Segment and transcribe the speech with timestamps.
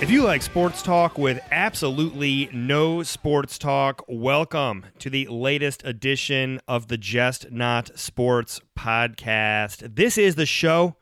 [0.00, 6.60] If you like sports talk with absolutely no sports talk, welcome to the latest edition
[6.68, 9.96] of the Just Not Sports podcast.
[9.96, 10.96] This is the show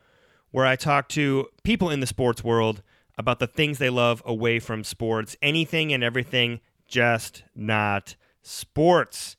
[0.52, 2.82] where I talk to people in the sports world
[3.18, 9.36] about the things they love away from sports, anything and everything, just not sports.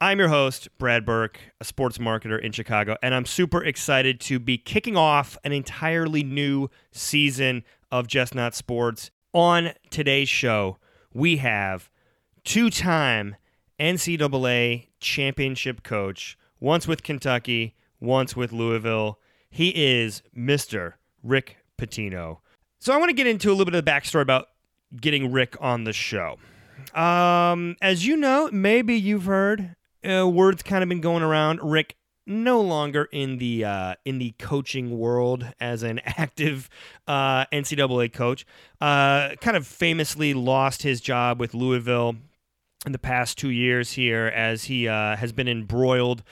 [0.00, 4.38] I'm your host, Brad Burke, a sports marketer in Chicago, and I'm super excited to
[4.38, 9.10] be kicking off an entirely new season of Just Not Sports.
[9.32, 10.78] On today's show,
[11.12, 11.90] we have
[12.44, 13.36] two time
[13.80, 19.18] NCAA championship coach, once with Kentucky, once with Louisville.
[19.48, 20.94] He is Mr.
[21.22, 22.38] Rick Pitino.
[22.84, 24.50] So I want to get into a little bit of the backstory about
[24.94, 26.36] getting Rick on the show.
[26.94, 29.74] Um, as you know, maybe you've heard,
[30.06, 31.60] uh, word's kind of been going around.
[31.62, 36.68] Rick no longer in the uh, in the coaching world as an active
[37.08, 38.44] uh, NCAA coach.
[38.82, 42.16] Uh, kind of famously lost his job with Louisville
[42.84, 46.22] in the past two years here, as he uh, has been embroiled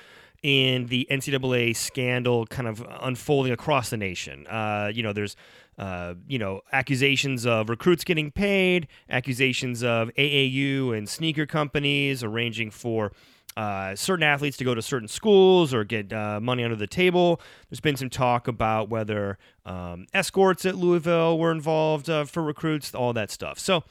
[0.43, 4.47] in the NCAA scandal, kind of unfolding across the nation.
[4.49, 5.37] Uh, you know, there's
[5.79, 12.71] uh, you know, accusations of recruits getting paid, accusations of AAU and sneaker companies arranging
[12.71, 13.13] for
[13.57, 17.41] uh, certain athletes to go to certain schools or get uh, money under the table.
[17.69, 22.95] There's been some talk about whether um, escorts at Louisville were involved uh, for recruits,
[22.95, 23.59] all that stuff.
[23.59, 23.85] So,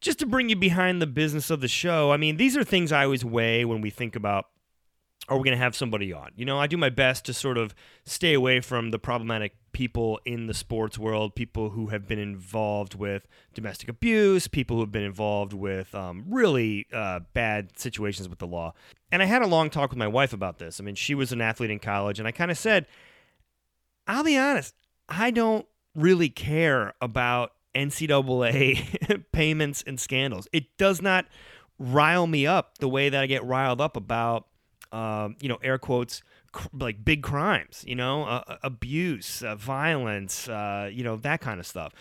[0.00, 2.92] just to bring you behind the business of the show, I mean, these are things
[2.92, 4.46] I always weigh when we think about
[5.28, 6.30] are we going to have somebody on?
[6.36, 10.18] You know, I do my best to sort of stay away from the problematic people
[10.24, 14.92] in the sports world, people who have been involved with domestic abuse, people who have
[14.92, 18.72] been involved with um, really uh, bad situations with the law.
[19.12, 20.80] And I had a long talk with my wife about this.
[20.80, 22.86] I mean, she was an athlete in college, and I kind of said,
[24.06, 24.74] I'll be honest,
[25.08, 30.48] I don't really care about NCAA payments and scandals.
[30.52, 31.26] It does not
[31.78, 34.46] rile me up the way that I get riled up about
[34.92, 36.22] um, you know, air quotes,
[36.52, 41.60] cr- like big crimes, you know, uh, abuse, uh, violence, uh, you know, that kind
[41.60, 41.92] of stuff.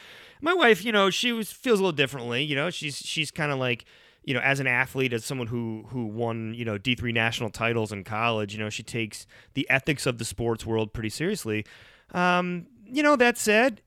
[0.41, 2.43] My wife, you know, she was, feels a little differently.
[2.43, 3.85] You know, she's she's kind of like,
[4.23, 7.49] you know, as an athlete, as someone who who won, you know, D three national
[7.49, 11.65] titles in college, you know, she takes the ethics of the sports world pretty seriously.
[12.13, 13.81] Um, you know, that said,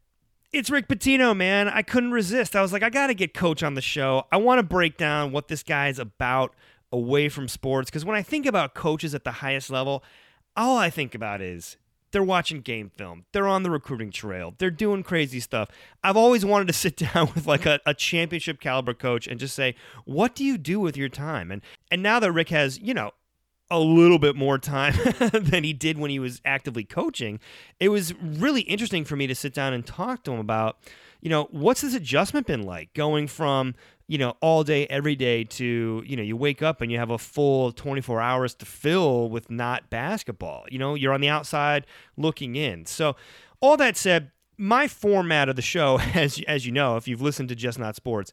[0.53, 1.69] it's Rick Pitino, man.
[1.69, 2.57] I couldn't resist.
[2.57, 4.27] I was like, I got to get Coach on the show.
[4.33, 6.55] I want to break down what this guy's about
[6.93, 10.03] away from sports because when I think about coaches at the highest level,
[10.57, 11.77] all I think about is
[12.13, 13.25] they're watching game film.
[13.33, 14.55] They're on the recruiting trail.
[14.59, 15.69] They're doing crazy stuff.
[16.03, 19.55] I've always wanted to sit down with like a, a, championship caliber coach and just
[19.55, 19.75] say,
[20.05, 21.51] what do you do with your time?
[21.51, 23.13] And and now that Rick has, you know,
[23.71, 24.95] a little bit more time
[25.33, 27.39] than he did when he was actively coaching,
[27.79, 30.79] it was really interesting for me to sit down and talk to him about,
[31.21, 33.75] you know, what's this adjustment been like going from
[34.11, 37.11] you know, all day, every day to, you know, you wake up and you have
[37.11, 40.65] a full 24 hours to fill with not basketball.
[40.69, 42.87] You know, you're on the outside looking in.
[42.87, 43.15] So,
[43.61, 47.51] all that said, my format of the show, as, as you know, if you've listened
[47.51, 48.33] to Just Not Sports,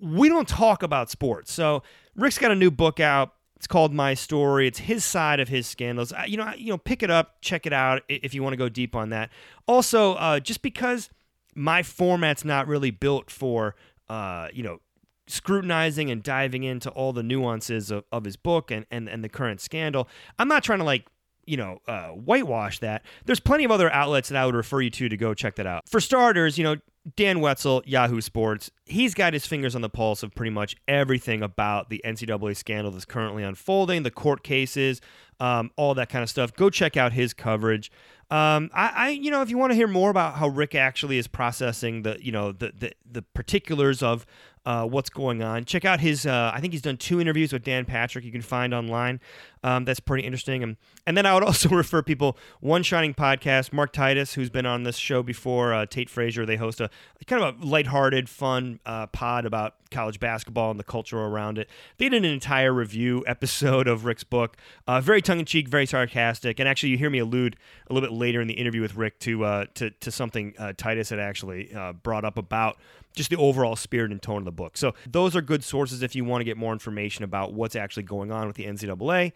[0.00, 1.52] we don't talk about sports.
[1.52, 1.82] So,
[2.16, 3.34] Rick's got a new book out.
[3.56, 4.66] It's called My Story.
[4.66, 6.14] It's his side of his scandals.
[6.26, 8.70] You know, you know, pick it up, check it out if you want to go
[8.70, 9.28] deep on that.
[9.66, 11.10] Also, uh, just because
[11.54, 13.74] my format's not really built for,
[14.08, 14.78] uh, you know,
[15.26, 19.28] scrutinizing and diving into all the nuances of, of his book and, and, and the
[19.28, 20.08] current scandal.
[20.38, 21.06] I'm not trying to like
[21.44, 23.02] you know, uh, whitewash that.
[23.24, 25.66] There's plenty of other outlets that I would refer you to to go check that
[25.66, 25.88] out.
[25.88, 26.76] For starters, you know,
[27.16, 31.42] Dan Wetzel, Yahoo Sports, he's got his fingers on the pulse of pretty much everything
[31.42, 35.00] about the NCAA scandal that's currently unfolding, the court cases,
[35.40, 36.54] um, all that kind of stuff.
[36.54, 37.90] Go check out his coverage.
[38.30, 41.18] Um, I, I, you know, if you want to hear more about how Rick actually
[41.18, 44.24] is processing the, you know, the the, the particulars of
[44.64, 45.64] uh, what's going on.
[45.64, 46.24] Check out his.
[46.24, 48.24] Uh, I think he's done two interviews with Dan Patrick.
[48.24, 49.20] You can find online.
[49.64, 50.62] Um, that's pretty interesting.
[50.62, 50.76] And
[51.06, 53.72] and then I would also refer people one shining podcast.
[53.72, 56.46] Mark Titus, who's been on this show before, uh, Tate Frazier.
[56.46, 56.90] They host a
[57.26, 61.68] kind of a lighthearted, fun uh, pod about college basketball and the culture around it.
[61.98, 64.56] They did an entire review episode of Rick's book.
[64.86, 67.56] Uh, very tongue in cheek, very sarcastic, and actually you hear me allude
[67.90, 71.10] a little bit later in the interview with Rick to uh, to to something Titus
[71.10, 71.74] had actually
[72.04, 72.78] brought up about
[73.14, 74.76] just the overall spirit and tone of the book.
[74.76, 78.04] So those are good sources if you want to get more information about what's actually
[78.04, 79.32] going on with the NCAA.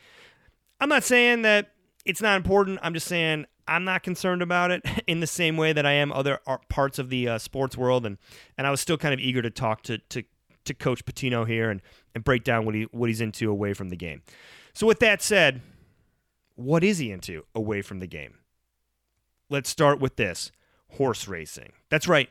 [0.81, 1.73] I'm not saying that
[2.05, 2.78] it's not important.
[2.82, 6.12] I'm just saying I'm not concerned about it in the same way that I am
[6.12, 6.38] other
[6.69, 8.19] parts of the uh, sports world, and
[8.56, 10.23] and I was still kind of eager to talk to to
[10.64, 11.82] to Coach Pitino here and
[12.14, 14.23] and break down what he what he's into away from the game.
[14.75, 15.62] So with that said,
[16.55, 18.34] what is he into away from the game?
[19.49, 20.52] Let's start with this
[20.93, 21.73] horse racing.
[21.88, 22.28] That's right.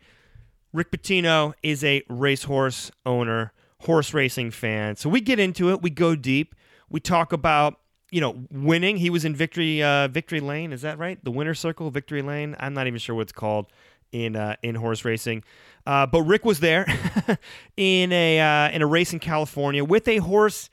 [0.75, 4.97] Rick Pitino is a racehorse owner, horse racing fan.
[4.97, 6.53] So we get into it, we go deep,
[6.89, 7.79] we talk about
[8.11, 8.97] you know winning.
[8.97, 10.73] He was in victory uh, victory lane.
[10.73, 11.23] Is that right?
[11.23, 12.55] The winner circle, victory lane.
[12.59, 13.67] I'm not even sure what it's called
[14.11, 15.43] in uh, in horse racing.
[15.85, 16.85] Uh, but Rick was there
[17.77, 20.69] in a uh, in a race in California with a horse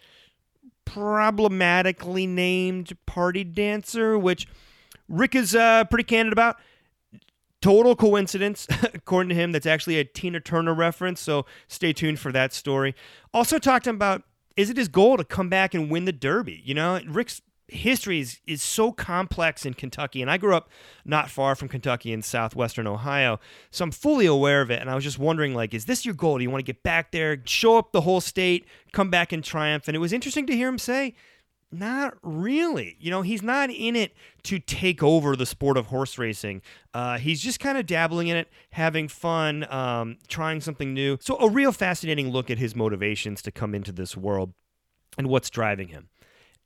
[0.85, 4.49] problematically named Party Dancer, which
[5.09, 6.57] Rick is uh, pretty candid about.
[7.63, 9.53] Total coincidence, according to him.
[9.53, 11.21] That's actually a Tina Turner reference.
[11.21, 12.95] So stay tuned for that story.
[13.33, 14.25] Also talked about
[14.55, 16.61] is it his goal to come back and win the Derby?
[16.63, 20.69] You know, Rick's history is, is so complex in Kentucky, and I grew up
[21.05, 24.81] not far from Kentucky in southwestern Ohio, so I'm fully aware of it.
[24.81, 26.39] And I was just wondering, like, is this your goal?
[26.39, 29.43] Do you want to get back there, show up the whole state, come back in
[29.43, 29.89] triumph?
[29.89, 31.15] And it was interesting to hear him say
[31.73, 32.97] not really.
[33.01, 34.15] You know, he's not in it
[34.45, 36.63] to take over the sport of horse racing.
[36.93, 41.17] Uh, he's just kind of dabbling in it, having fun, um, trying something new.
[41.21, 44.53] So, a real fascinating look at his motivations to come into this world
[45.17, 46.09] and what's driving him.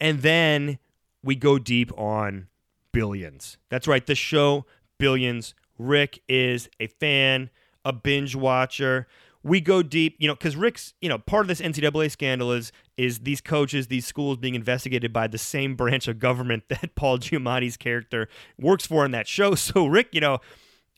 [0.00, 0.78] And then
[1.22, 2.48] we go deep on
[2.92, 3.58] Billions.
[3.68, 4.66] That's right, the show
[4.98, 5.54] Billions.
[5.78, 7.50] Rick is a fan,
[7.84, 9.06] a binge watcher
[9.46, 12.72] we go deep, you know, because Rick's, you know, part of this NCAA scandal is
[12.96, 17.18] is these coaches, these schools being investigated by the same branch of government that Paul
[17.18, 18.28] Giamatti's character
[18.58, 19.54] works for in that show.
[19.66, 20.38] So Rick, you know,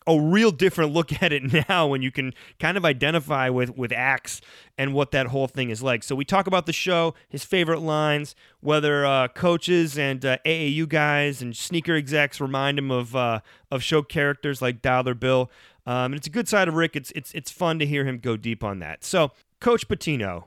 [0.07, 3.93] a real different look at it now when you can kind of identify with with
[3.93, 4.41] Axe
[4.79, 6.03] and what that whole thing is like.
[6.03, 10.89] So we talk about the show, his favorite lines, whether uh, coaches and uh, AAU
[10.89, 13.41] guys and sneaker execs remind him of uh,
[13.71, 15.51] of show characters like Dollar Bill.
[15.89, 16.97] Um, and it's a good side of Rick.
[16.97, 19.03] It's it's it's fun to hear him go deep on that.
[19.03, 20.45] So, Coach Pitino,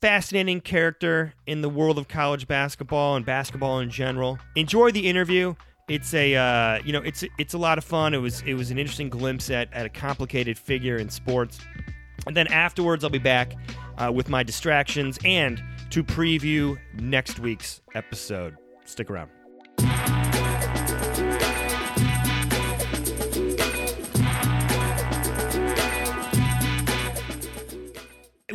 [0.00, 4.40] fascinating character in the world of college basketball and basketball in general.
[4.56, 5.54] Enjoy the interview.
[5.88, 8.12] It's a uh, you know it's it's a lot of fun.
[8.12, 11.60] It was it was an interesting glimpse at at a complicated figure in sports.
[12.26, 13.54] And then afterwards, I'll be back
[13.98, 18.56] uh, with my distractions and to preview next week's episode.
[18.84, 19.30] Stick around.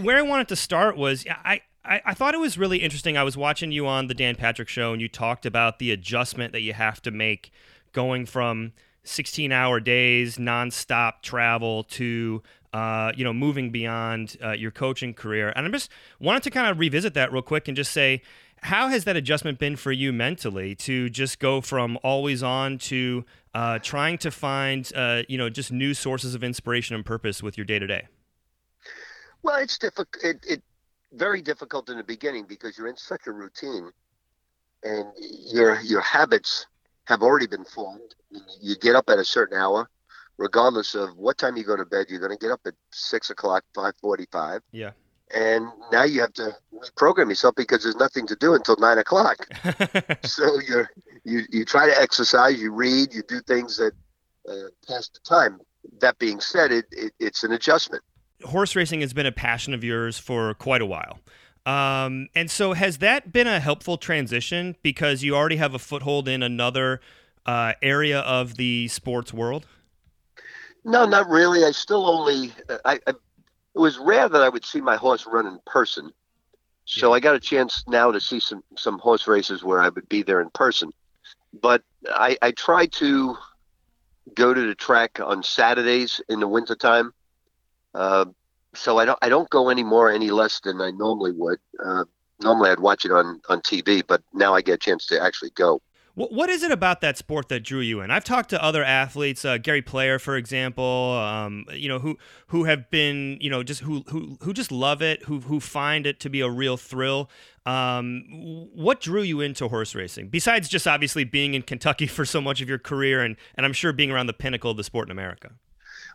[0.08, 3.18] Where I wanted to start was I, I, I thought it was really interesting.
[3.18, 6.54] I was watching you on the Dan Patrick show, and you talked about the adjustment
[6.54, 7.52] that you have to make
[7.92, 8.72] going from
[9.04, 15.52] 16 hour days, nonstop travel to uh, you know moving beyond uh, your coaching career.
[15.58, 18.22] And I'm just wanted to kind of revisit that real quick and just say.
[18.62, 23.24] How has that adjustment been for you mentally to just go from always on to
[23.54, 27.56] uh, trying to find, uh, you know, just new sources of inspiration and purpose with
[27.56, 28.08] your day to day?
[29.44, 30.24] Well, it's difficult.
[30.24, 30.64] It, it
[31.14, 33.92] very difficult in the beginning because you're in such a routine,
[34.84, 36.68] and your your habits
[37.06, 38.16] have already been formed.
[38.62, 39.90] You get up at a certain hour,
[40.38, 42.08] regardless of what time you go to bed.
[42.10, 44.62] You're going to get up at six o'clock, five forty-five.
[44.72, 44.92] Yeah.
[45.36, 49.46] And now you have to reprogram yourself because there's nothing to do until nine o'clock.
[50.24, 50.90] so you're
[51.24, 53.94] you you try to exercise, you read, you do things that
[54.50, 55.60] uh, pass the time.
[56.00, 58.04] That being said, it, it it's an adjustment
[58.44, 61.20] horse racing has been a passion of yours for quite a while.
[61.66, 66.30] Um, and so, has that been a helpful transition because you already have a foothold
[66.30, 67.02] in another
[67.46, 69.68] uh, area of the sports world?
[70.86, 71.66] No, not really.
[71.66, 72.54] I still only.
[72.86, 73.16] I, I, it
[73.80, 76.12] was rare that I would see my horse run in person,
[76.86, 77.16] so yeah.
[77.16, 80.24] I got a chance now to see some some horse races where I would be
[80.24, 80.92] there in person.
[81.62, 83.36] But I, I try to
[84.36, 87.14] go to the track on Saturdays in the wintertime
[87.98, 88.26] uh,
[88.76, 91.60] so I don't I don't go any more any less than I normally would.
[91.84, 92.06] Uh,
[92.42, 95.50] normally I'd watch it on on TV, but now I get a chance to actually
[95.56, 95.82] go.
[96.14, 98.12] What What is it about that sport that drew you in?
[98.12, 102.66] I've talked to other athletes, uh, Gary Player, for example, um, you know, who who
[102.66, 106.20] have been, you know, just who who who just love it, who who find it
[106.20, 107.32] to be a real thrill.
[107.66, 108.24] Um,
[108.74, 112.62] what drew you into horse racing besides just obviously being in Kentucky for so much
[112.62, 115.12] of your career, and and I'm sure being around the pinnacle of the sport in
[115.12, 115.52] America?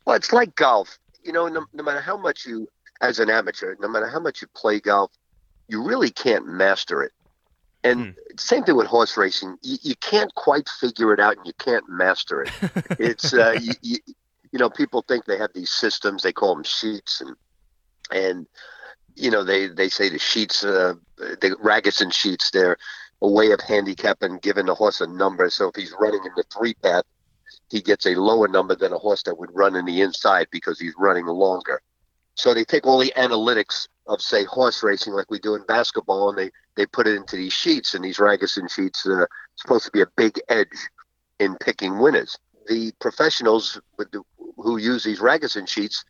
[0.05, 2.69] Well, it's like golf you know, no, no matter how much you,
[3.01, 5.11] as an amateur, no matter how much you play golf,
[5.69, 7.13] you really can't master it.
[7.85, 8.11] And hmm.
[8.37, 9.57] same thing with horse racing.
[9.63, 12.51] You, you, can't quite figure it out, and you can't master it.
[12.99, 13.97] it's uh, you, you,
[14.53, 16.23] you, know, people think they have these systems.
[16.23, 17.37] They call them sheets, and
[18.13, 18.47] and
[19.17, 22.53] you know they they say the sheets, uh, the Ragozin sheets.
[22.53, 22.77] They're
[23.21, 25.51] a way of handicapping, giving the horse a number.
[25.51, 27.05] So if he's running in the three path,
[27.73, 30.79] he gets a lower number than a horse that would run in the inside because
[30.79, 31.81] he's running longer.
[32.35, 36.29] So they take all the analytics of say horse racing like we do in basketball
[36.29, 39.27] and they, they put it into these sheets and these Ragozin sheets are
[39.57, 40.69] supposed to be a big edge
[41.41, 42.39] in picking winners.
[42.69, 44.23] The professionals the,
[44.57, 46.05] who use these Ragozin sheets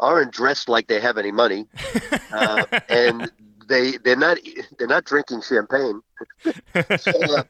[0.00, 1.66] aren't dressed like they have any money,
[2.32, 3.30] uh, and
[3.68, 4.38] they they're not
[4.78, 6.00] they're not drinking champagne.
[6.98, 7.42] so, uh,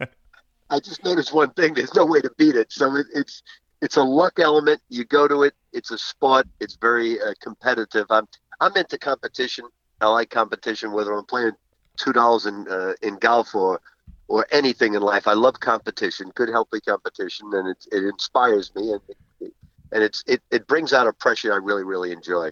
[0.71, 2.73] I just noticed one thing: there's no way to beat it.
[2.73, 3.43] So it, it's
[3.81, 4.81] it's a luck element.
[4.89, 5.55] You go to it.
[5.73, 6.47] It's a sport.
[6.61, 8.07] It's very uh, competitive.
[8.11, 8.27] I'm
[8.61, 9.67] I'm into competition.
[10.01, 11.53] I like competition, whether I'm playing
[11.97, 13.81] two dollars in uh, in golf or
[14.29, 15.27] or anything in life.
[15.27, 19.51] I love competition, good healthy competition, and it it inspires me and
[19.93, 22.51] and it's it, it brings out a pressure I really really enjoy.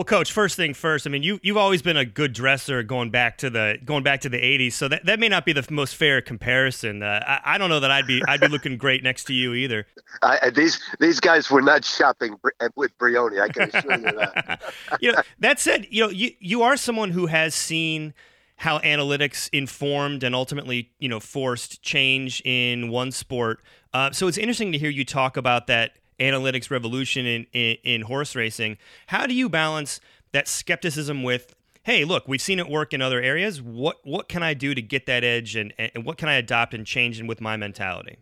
[0.00, 1.06] Well, coach, first thing first.
[1.06, 4.22] I mean, you you've always been a good dresser going back to the going back
[4.22, 7.02] to the '80s, so that, that may not be the most fair comparison.
[7.02, 9.52] Uh, I, I, don't know that I'd be I'd be looking great next to you
[9.52, 9.86] either.
[10.22, 12.34] I, these these guys were not shopping
[12.76, 13.42] with Brioni.
[13.42, 14.62] I can assure you that.
[15.02, 18.14] you know, that said, you know, you you are someone who has seen
[18.56, 23.60] how analytics informed and ultimately, you know, forced change in one sport.
[23.92, 28.00] Uh, so it's interesting to hear you talk about that analytics revolution in, in, in
[28.02, 28.78] horse racing.
[29.08, 30.00] How do you balance
[30.32, 33.60] that skepticism with hey, look, we've seen it work in other areas.
[33.60, 36.74] What what can I do to get that edge, and, and what can I adopt
[36.74, 38.18] and change in with my mentality?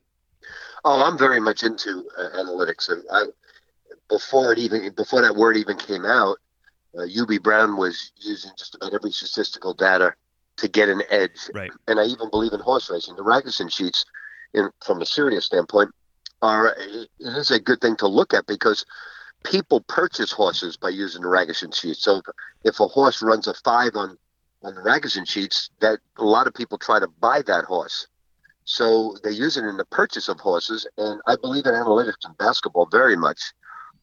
[0.84, 3.24] Oh, I'm very much into uh, analytics, and I,
[4.08, 6.38] before it even before that word even came out,
[6.96, 10.14] uh, Hubie Brown was using just about every statistical data
[10.56, 11.50] to get an edge.
[11.54, 11.70] Right.
[11.86, 13.16] And I even believe in horse racing.
[13.16, 14.04] The Ragozin sheets,
[14.54, 15.90] in from a serious standpoint,
[16.42, 16.76] are
[17.18, 18.84] is a good thing to look at because
[19.44, 22.02] people purchase horses by using the Ragozin sheets.
[22.02, 22.22] So
[22.64, 24.18] if a horse runs a five on
[24.62, 28.08] on the Ragozin sheets, that a lot of people try to buy that horse.
[28.64, 32.32] So they use it in the purchase of horses, and I believe in analytics in
[32.38, 33.40] basketball very much.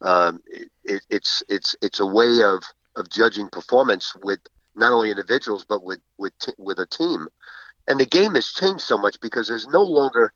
[0.01, 2.63] Um, it, it, it's it's it's a way of
[2.95, 4.39] of judging performance with
[4.75, 7.27] not only individuals but with with t- with a team.
[7.87, 10.33] And the game has changed so much because there's no longer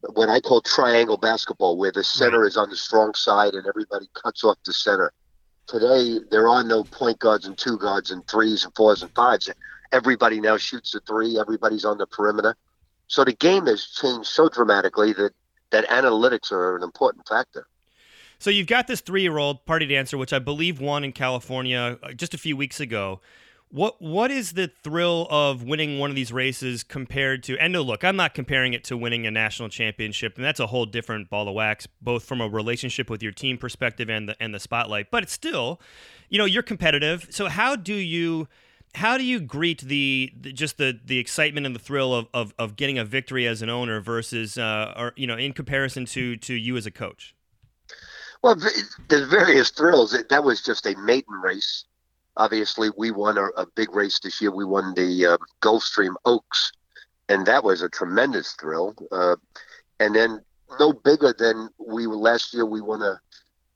[0.00, 4.06] what I call triangle basketball, where the center is on the strong side and everybody
[4.14, 5.12] cuts off the center.
[5.66, 9.50] Today, there are no point guards and two guards and threes and fours and fives.
[9.92, 11.38] Everybody now shoots a three.
[11.38, 12.56] Everybody's on the perimeter.
[13.06, 15.32] So the game has changed so dramatically that,
[15.70, 17.66] that analytics are an important factor.
[18.38, 22.34] So you've got this three-year-old party dancer, which I believe won in California uh, just
[22.34, 23.20] a few weeks ago.
[23.70, 27.58] What what is the thrill of winning one of these races compared to?
[27.58, 30.68] And no, look, I'm not comparing it to winning a national championship, and that's a
[30.68, 34.36] whole different ball of wax, both from a relationship with your team perspective and the
[34.42, 35.10] and the spotlight.
[35.10, 35.80] But it's still,
[36.30, 37.26] you know, you're competitive.
[37.30, 38.48] So how do you?
[38.94, 42.54] How do you greet the, the just the, the excitement and the thrill of, of,
[42.58, 46.36] of getting a victory as an owner versus uh, or you know in comparison to
[46.38, 47.34] to you as a coach?
[48.42, 50.16] Well, the various thrills.
[50.30, 51.84] That was just a maiden race
[52.38, 54.50] obviously we won a, a big race this year.
[54.50, 56.72] We won the uh, Gulfstream Oaks,
[57.28, 58.94] and that was a tremendous thrill.
[59.12, 59.36] Uh,
[60.00, 60.40] and then
[60.78, 62.64] no bigger than we last year.
[62.64, 63.20] We won a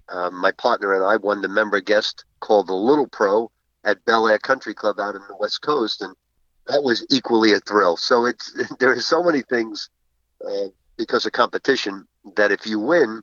[0.09, 3.51] uh, my partner and I won the member guest called the Little Pro
[3.85, 6.15] at Bel Air Country Club out in the West Coast, and
[6.67, 7.97] that was equally a thrill.
[7.97, 9.91] So it's there are so many things
[10.47, 13.23] uh, because of competition that if you win,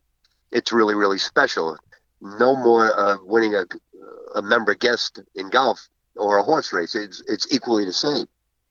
[0.51, 1.77] it's really really special.
[2.21, 3.65] No more uh, winning a
[4.35, 6.95] a member guest in golf or a horse race.
[6.95, 8.27] It's it's equally the same,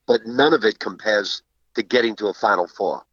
[0.07, 1.41] but none of it compares
[1.75, 3.03] to getting to a Final Four.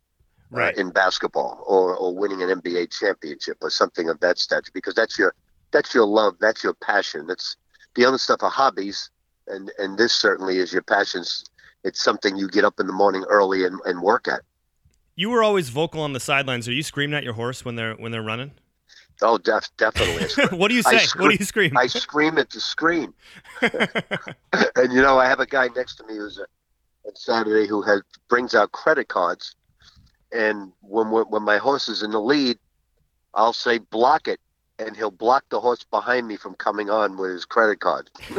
[0.53, 0.79] Uh, right.
[0.79, 4.95] Uh, in basketball or, or winning an NBA championship or something of that stature because
[4.95, 5.35] that's your
[5.73, 7.57] that's your love that's your passion that's
[7.97, 9.11] the other stuff are hobbies
[9.49, 11.45] and and this certainly is your passions
[11.83, 14.43] it's something you get up in the morning early and, and work at
[15.17, 17.95] you were always vocal on the sidelines are you screaming at your horse when they're
[17.95, 18.53] when they're running
[19.23, 20.27] Oh, def- definitely.
[20.57, 21.07] what do you say?
[21.17, 21.77] what do you scream?
[21.77, 23.15] I scream at the screen.
[23.63, 26.47] and you know, I have a guy next to me who's a,
[27.07, 29.55] on Saturday who has brings out credit cards,
[30.33, 32.59] and when when my horse is in the lead,
[33.35, 34.41] I'll say block it,
[34.79, 38.11] and he'll block the horse behind me from coming on with his credit card.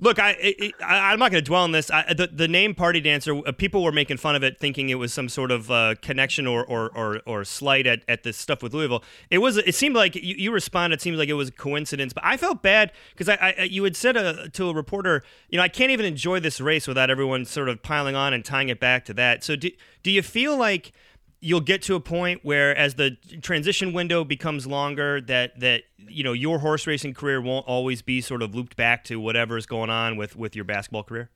[0.00, 1.90] Look, I, I am not going to dwell on this.
[1.90, 4.94] I, the the name Party Dancer, uh, people were making fun of it, thinking it
[4.94, 8.62] was some sort of uh, connection or, or or or slight at, at the stuff
[8.62, 9.02] with Louisville.
[9.28, 9.56] It was.
[9.56, 11.00] It seemed like you, you responded.
[11.00, 13.82] It seemed like it was a coincidence, but I felt bad because I, I, you
[13.82, 16.86] had said a, uh, to a reporter, you know, I can't even enjoy this race
[16.86, 19.42] without everyone sort of piling on and tying it back to that.
[19.42, 19.70] So do
[20.04, 20.92] do you feel like
[21.40, 26.24] you'll get to a point where as the transition window becomes longer that that you
[26.24, 29.66] know your horse racing career won't always be sort of looped back to whatever is
[29.66, 31.30] going on with with your basketball career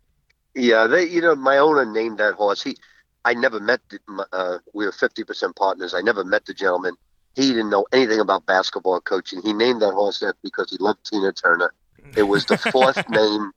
[0.54, 1.04] Yeah, they.
[1.04, 2.62] You know, my owner named that horse.
[2.62, 2.76] He,
[3.24, 3.80] I never met.
[3.88, 5.94] The, uh, we were fifty percent partners.
[5.94, 6.94] I never met the gentleman.
[7.34, 9.40] He didn't know anything about basketball coaching.
[9.42, 11.72] He named that horse that because he loved Tina Turner.
[12.16, 13.52] It was the fourth name.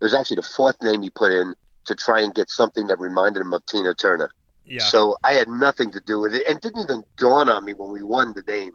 [0.00, 2.98] It was actually the fourth name he put in to try and get something that
[2.98, 4.30] reminded him of Tina Turner.
[4.68, 4.84] Yeah.
[4.84, 7.90] So I had nothing to do with it, and didn't even dawn on me when
[7.90, 8.72] we won the name.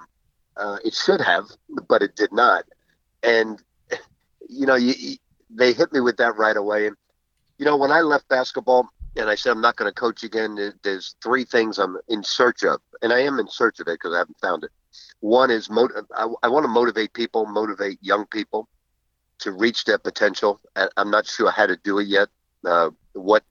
[0.57, 1.45] Uh, it should have,
[1.88, 2.65] but it did not.
[3.23, 3.62] And
[4.50, 5.17] you know, you, you,
[5.50, 6.88] they hit me with that right away.
[6.88, 6.95] And
[7.57, 10.73] you know, when I left basketball and I said I'm not going to coach again,
[10.83, 14.13] there's three things I'm in search of, and I am in search of it because
[14.13, 14.71] I haven't found it.
[15.21, 18.67] One is I, I want to motivate people, motivate young people
[19.39, 20.59] to reach their potential.
[20.97, 22.29] I'm not sure how to do it yet.
[22.65, 23.43] Uh, what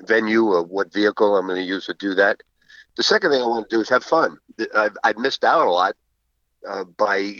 [0.00, 2.42] venue or what vehicle I'm going to use to do that.
[2.96, 4.38] The second thing I want to do is have fun.
[4.74, 5.94] I've, I've missed out a lot
[6.68, 7.34] uh, by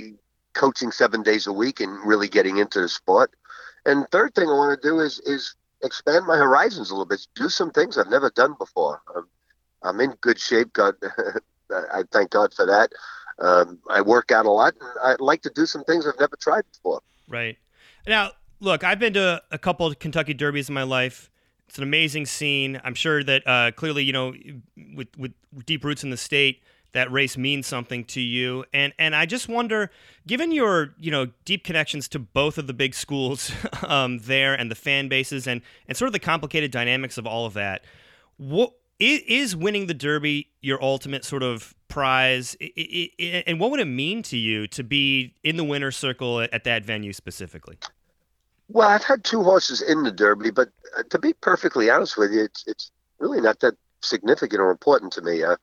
[0.55, 3.35] coaching seven days a week and really getting into the sport.
[3.85, 7.27] And third thing I want to do is is expand my horizons a little bit,
[7.35, 9.03] do some things I've never done before.
[9.17, 9.27] I'm,
[9.83, 10.73] I'm in good shape.
[10.73, 10.95] God,
[11.71, 12.93] I thank God for that.
[13.41, 16.37] Um, I work out a lot, and I'd like to do some things I've never
[16.37, 17.01] tried before.
[17.27, 17.59] Right
[18.07, 21.32] now, look, I've been to a couple of Kentucky Derbies in my life.
[21.73, 22.79] It's an amazing scene.
[22.85, 24.35] I'm sure that uh, clearly, you know,
[24.95, 25.33] with with
[25.65, 26.63] deep roots in the state,
[26.93, 28.67] that race means something to you.
[28.75, 29.91] And and I just wonder,
[30.27, 33.51] given your you know deep connections to both of the big schools
[33.89, 37.47] um, there and the fan bases and and sort of the complicated dynamics of all
[37.47, 37.87] of that,
[38.37, 42.55] what is winning the Derby your ultimate sort of prize?
[43.19, 46.85] And what would it mean to you to be in the winner's circle at that
[46.85, 47.79] venue specifically?
[48.73, 52.33] Well, I've had two horses in the Derby, but uh, to be perfectly honest with
[52.33, 55.43] you, it's it's really not that significant or important to me.
[55.43, 55.57] Uh,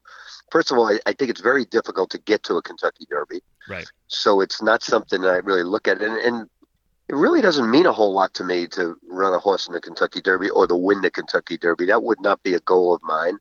[0.52, 3.42] first of all, I, I, think it's very difficult to get to a Kentucky Derby.
[3.68, 3.86] Right.
[4.06, 6.48] So it's not something that I really look at, and, and
[7.08, 9.80] it really doesn't mean a whole lot to me to run a horse in the
[9.80, 11.86] Kentucky Derby or to win the Kentucky Derby.
[11.86, 13.38] That would not be a goal of mine,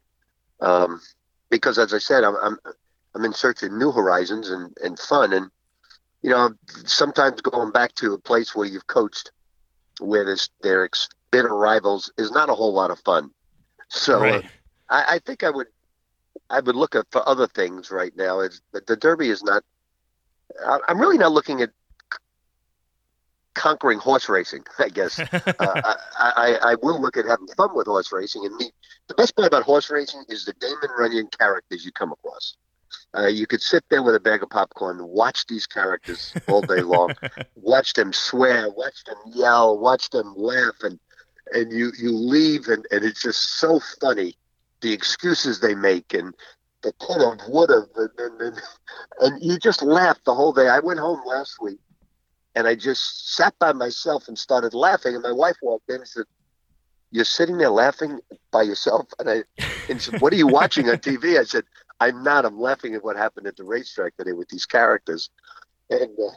[0.62, 1.00] um,
[1.52, 2.58] because as I said, I'm, I'm
[3.14, 5.52] I'm in search of new horizons and, and fun, and
[6.24, 9.32] you know, sometimes going back to a place where you've coached
[10.00, 10.90] where there's their
[11.32, 13.32] bitter rivals is not a whole lot of fun.
[13.90, 14.44] So right.
[14.44, 14.48] uh,
[14.90, 15.68] I, I, think I would
[16.50, 18.40] I would look at for other things right now.
[18.42, 19.64] Is the, the Derby is not.
[20.66, 21.70] I, I'm really not looking at
[23.54, 24.64] conquering horse racing.
[24.80, 25.28] I guess uh,
[25.60, 28.72] I, I, I will look at having fun with horse racing, and me.
[29.08, 32.58] The best part about horse racing is the Damon Runyon characters you come across.
[33.18, 36.82] Uh, you could sit there with a bag of popcorn, watch these characters all day
[36.82, 37.14] long,
[37.56, 41.00] watch them swear, watch them yell, watch them laugh, and
[41.52, 44.38] and you you leave, and, and it's just so funny,
[44.82, 46.34] the excuses they make, and
[46.84, 48.62] the could have, would have, and, and, and,
[49.22, 50.70] and you just laugh the whole day.
[50.70, 51.80] I went home last week,
[52.56, 56.08] and I just sat by myself and started laughing, and my wife walked in and
[56.08, 56.26] said,
[57.12, 58.20] "You're sitting there laughing
[58.52, 59.44] by yourself," and I
[59.90, 61.64] and said, "What are you watching on TV?" I said.
[62.00, 62.46] I'm not.
[62.46, 65.30] I'm laughing at what happened at the racetrack today with these characters,
[65.90, 66.36] and uh,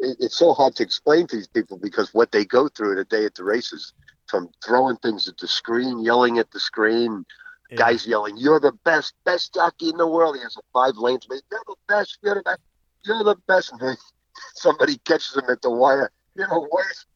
[0.00, 2.98] it, it's so hard to explain to these people because what they go through in
[2.98, 3.92] a day at the races,
[4.26, 7.24] from throwing things at the screen, yelling at the screen,
[7.70, 7.76] yeah.
[7.76, 11.26] guys yelling, "You're the best, best jockey in the world." He has a five lanes,
[11.28, 12.18] but you're the best.
[12.22, 12.60] You're the best.
[13.04, 13.72] You're the best.
[13.72, 13.98] And
[14.54, 17.06] somebody catches him at the wire you know, worst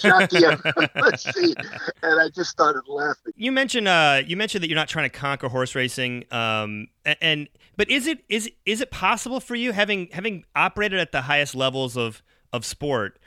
[0.00, 0.62] jockey I've
[0.94, 1.54] ever seen.
[2.02, 3.32] And I just started laughing.
[3.36, 7.16] You mentioned uh, you mentioned that you're not trying to conquer horse racing, um, and,
[7.20, 11.22] and but is it is is it possible for you having having operated at the
[11.22, 13.18] highest levels of of sport?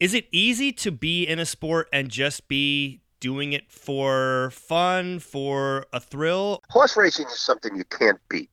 [0.00, 5.18] Is it easy to be in a sport and just be doing it for fun,
[5.18, 6.62] for a thrill?
[6.70, 8.50] Horse racing is something you can't beat.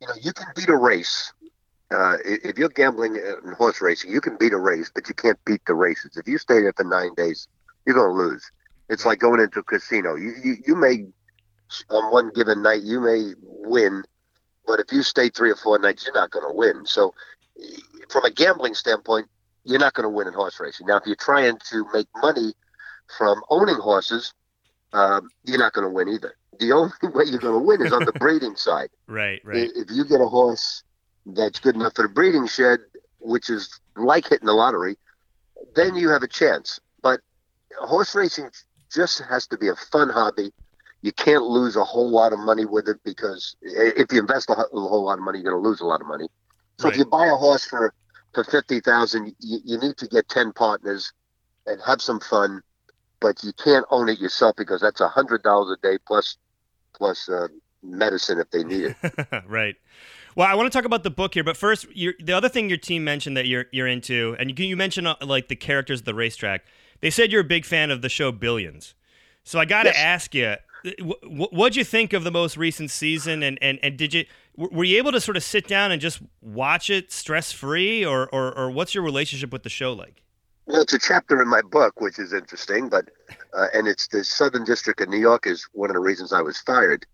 [0.00, 1.32] You know, you can beat a race
[1.92, 5.38] uh, if you're gambling in horse racing, you can beat a race, but you can't
[5.44, 6.16] beat the races.
[6.16, 7.48] If you stay there for nine days,
[7.86, 8.50] you're going to lose.
[8.88, 10.16] It's like going into a casino.
[10.16, 11.06] You, you you may
[11.88, 14.04] on one given night you may win,
[14.66, 16.84] but if you stay three or four nights, you're not going to win.
[16.84, 17.14] So,
[18.10, 19.28] from a gambling standpoint,
[19.64, 20.86] you're not going to win in horse racing.
[20.86, 22.52] Now, if you're trying to make money
[23.16, 24.34] from owning horses,
[24.92, 26.34] um, you're not going to win either.
[26.58, 28.90] The only way you're going to win is on the breeding side.
[29.06, 29.70] Right, right.
[29.74, 30.82] If you get a horse
[31.26, 32.80] that's good enough for the breeding shed,
[33.18, 34.96] which is like hitting the lottery,
[35.74, 36.80] then you have a chance.
[37.02, 37.20] But
[37.78, 38.50] horse racing
[38.92, 40.52] just has to be a fun hobby.
[41.02, 44.54] You can't lose a whole lot of money with it because if you invest a
[44.54, 46.28] whole lot of money, you're going to lose a lot of money.
[46.78, 46.94] So right.
[46.94, 47.92] if you buy a horse for
[48.32, 51.12] for fifty thousand, you, you need to get ten partners
[51.66, 52.62] and have some fun.
[53.20, 56.36] But you can't own it yourself because that's a hundred dollars a day plus
[56.94, 57.48] plus uh,
[57.82, 59.42] medicine if they need it.
[59.46, 59.76] right.
[60.34, 62.78] Well, I want to talk about the book here, but first, the other thing your
[62.78, 66.04] team mentioned that you're you're into, and you, you mentioned uh, like the characters of
[66.06, 66.64] the racetrack.
[67.00, 68.94] They said you're a big fan of the show Billions.
[69.44, 69.96] So I got to Yes.
[69.96, 70.54] ask you,
[71.22, 74.24] what'd you think of the most recent season, and and and did you
[74.56, 78.04] w- were you able to sort of sit down and just watch it stress free,
[78.04, 80.22] or, or or what's your relationship with the show like?
[80.66, 83.08] Well, it's a chapter in my book, which is interesting, but
[83.52, 86.40] uh, and it's the Southern District of New York is one of the reasons I
[86.40, 87.04] was fired.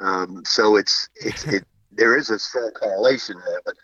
[0.00, 1.64] Um, so it's it's it
[1.96, 3.60] there is a strong correlation there.
[3.64, 3.74] But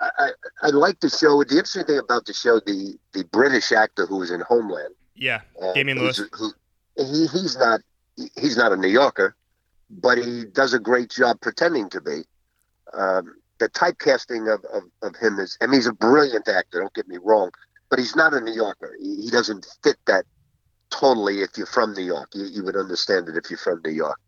[0.00, 0.30] I, I,
[0.62, 1.42] I like the show.
[1.44, 5.40] The interesting thing about the show, the the British actor who was in Homeland, Yeah,
[5.62, 6.30] uh, Damian who's- Lewis.
[6.38, 6.52] who,
[6.96, 7.80] he, he's not
[8.38, 9.34] he's not a New Yorker,
[9.90, 12.22] but he does a great job pretending to be.
[12.92, 16.80] Um, the typecasting of, of, of him is, I mean, he's a brilliant actor.
[16.80, 17.50] Don't get me wrong,
[17.88, 18.96] but he's not a New Yorker.
[19.00, 20.24] He, he doesn't fit that
[20.90, 21.40] totally.
[21.42, 24.18] If you're from New York, you, you would understand it if you're from New York.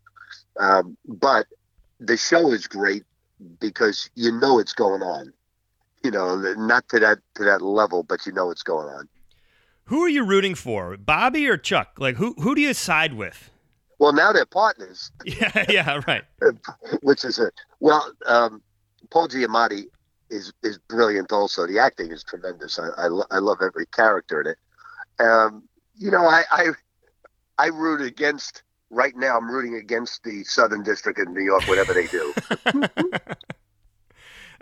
[0.59, 1.45] Um, but
[1.99, 3.03] the show is great
[3.59, 5.33] because you know it's going on.
[6.03, 9.09] You know, not to that to that level, but you know it's going on.
[9.85, 11.95] Who are you rooting for, Bobby or Chuck?
[11.97, 13.49] Like who who do you side with?
[13.97, 15.11] Well, now they're partners.
[15.25, 16.23] Yeah, yeah, right.
[17.01, 17.53] which is it.
[17.79, 18.11] well.
[18.25, 18.61] Um,
[19.11, 19.85] Paul Giamatti
[20.29, 21.31] is is brilliant.
[21.31, 22.77] Also, the acting is tremendous.
[22.79, 24.57] I I, lo- I love every character in it.
[25.25, 25.63] Um,
[25.95, 26.67] you know, I, I
[27.57, 28.63] I root against.
[28.95, 32.33] Right now, I'm rooting against the Southern District in New York, whatever they do.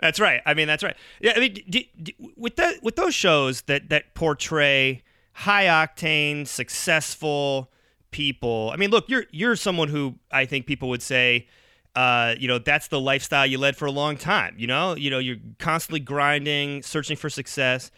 [0.00, 0.40] That's right.
[0.44, 0.96] I mean, that's right.
[1.20, 6.46] Yeah, I mean, d- d- with that, with those shows that that portray high octane,
[6.48, 7.70] successful
[8.10, 8.70] people.
[8.74, 11.46] I mean, look, you're you're someone who I think people would say,
[11.94, 14.56] uh, you know, that's the lifestyle you led for a long time.
[14.58, 17.92] You know, you know, you're constantly grinding, searching for success.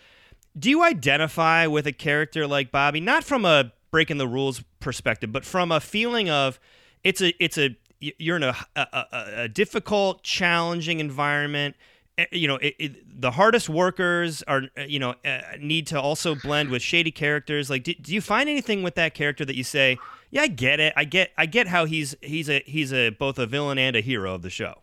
[0.56, 5.32] Do you identify with a character like Bobby, not from a breaking the rules perspective,
[5.32, 6.60] but from a feeling of
[7.02, 9.04] it's a it's a you're in a a,
[9.36, 11.74] a, difficult, challenging environment.
[12.16, 16.00] Eh, You know, it, it, the hardest workers are uh, you know uh, need to
[16.00, 17.68] also blend with shady characters.
[17.68, 19.98] Like, do, do you find anything with that character that you say,
[20.30, 23.40] yeah, I get it, I get I get how he's he's a he's a both
[23.40, 24.82] a villain and a hero of the show.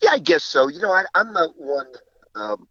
[0.00, 0.68] Yeah, I guess so.
[0.68, 1.88] You know, I, I'm not one.
[2.36, 2.68] Um,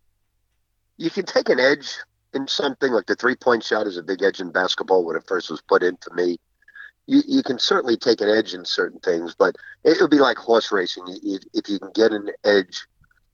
[0.95, 1.97] you can take an edge
[2.33, 5.27] in something like the three point shot is a big edge in basketball when it
[5.27, 6.37] first was put in for me.
[7.07, 10.37] You, you can certainly take an edge in certain things, but it would be like
[10.37, 11.03] horse racing.
[11.07, 12.87] If you can get an edge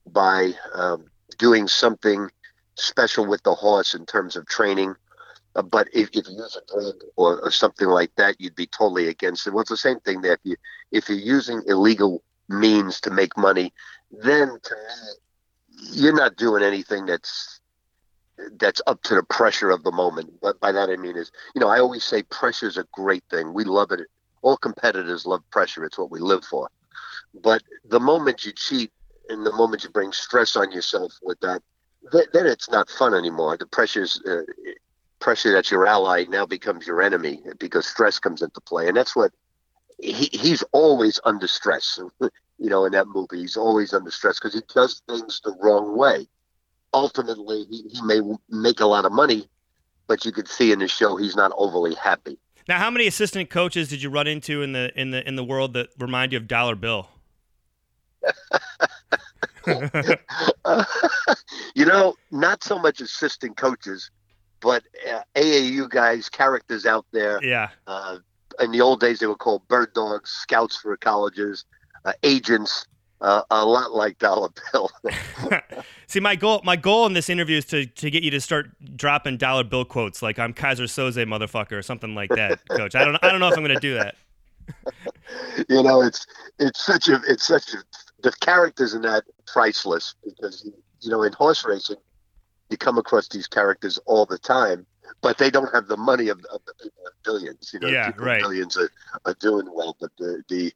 [0.06, 1.06] by um,
[1.38, 2.30] doing something
[2.76, 4.94] special with the horse in terms of training,
[5.54, 8.66] uh, but if, if you use a drug or, or something like that, you'd be
[8.66, 9.52] totally against it.
[9.52, 10.34] Well, it's the same thing there.
[10.34, 10.56] If you
[10.92, 13.72] if you're using illegal means to make money,
[14.10, 17.57] then to me, you're not doing anything that's
[18.58, 20.30] that's up to the pressure of the moment.
[20.40, 23.24] But by that I mean is, you know, I always say pressure is a great
[23.30, 23.54] thing.
[23.54, 24.00] We love it.
[24.42, 25.84] All competitors love pressure.
[25.84, 26.68] It's what we live for.
[27.34, 28.90] But the moment you cheat
[29.28, 31.62] and the moment you bring stress on yourself with that,
[32.12, 33.56] th- then it's not fun anymore.
[33.56, 34.42] The pressure's uh,
[35.20, 39.16] pressure that's your ally now becomes your enemy because stress comes into play, and that's
[39.16, 39.32] what
[39.98, 41.98] he, he's always under stress.
[42.60, 45.96] You know, in that movie, he's always under stress because he does things the wrong
[45.96, 46.26] way.
[46.94, 49.48] Ultimately, he, he may make a lot of money,
[50.06, 52.38] but you could see in the show he's not overly happy.
[52.66, 55.44] Now, how many assistant coaches did you run into in the in the in the
[55.44, 57.08] world that remind you of Dollar Bill?
[61.74, 64.10] you know, not so much assistant coaches,
[64.60, 67.42] but uh, AAU guys, characters out there.
[67.42, 68.18] Yeah, Uh,
[68.60, 71.64] in the old days, they were called bird dogs, scouts for colleges,
[72.04, 72.86] uh, agents,
[73.20, 74.90] uh, a lot like Dollar Bill.
[76.06, 78.70] See, my goal, my goal in this interview is to, to get you to start
[78.96, 82.94] dropping dollar bill quotes, like "I'm Keyser Soze, motherfucker" or something like that, Coach.
[82.94, 84.14] I don't, I don't know if I'm going to do that.
[85.68, 86.26] you know, it's
[86.58, 87.78] it's such a it's such a
[88.22, 90.64] the characters in that priceless because
[91.00, 91.96] you know in horse racing
[92.70, 94.86] you come across these characters all the time,
[95.22, 96.90] but they don't have the money of, of the
[97.24, 97.70] billions.
[97.72, 98.40] You know, Yeah, right.
[98.40, 98.90] billions are,
[99.24, 100.72] are doing well, but the the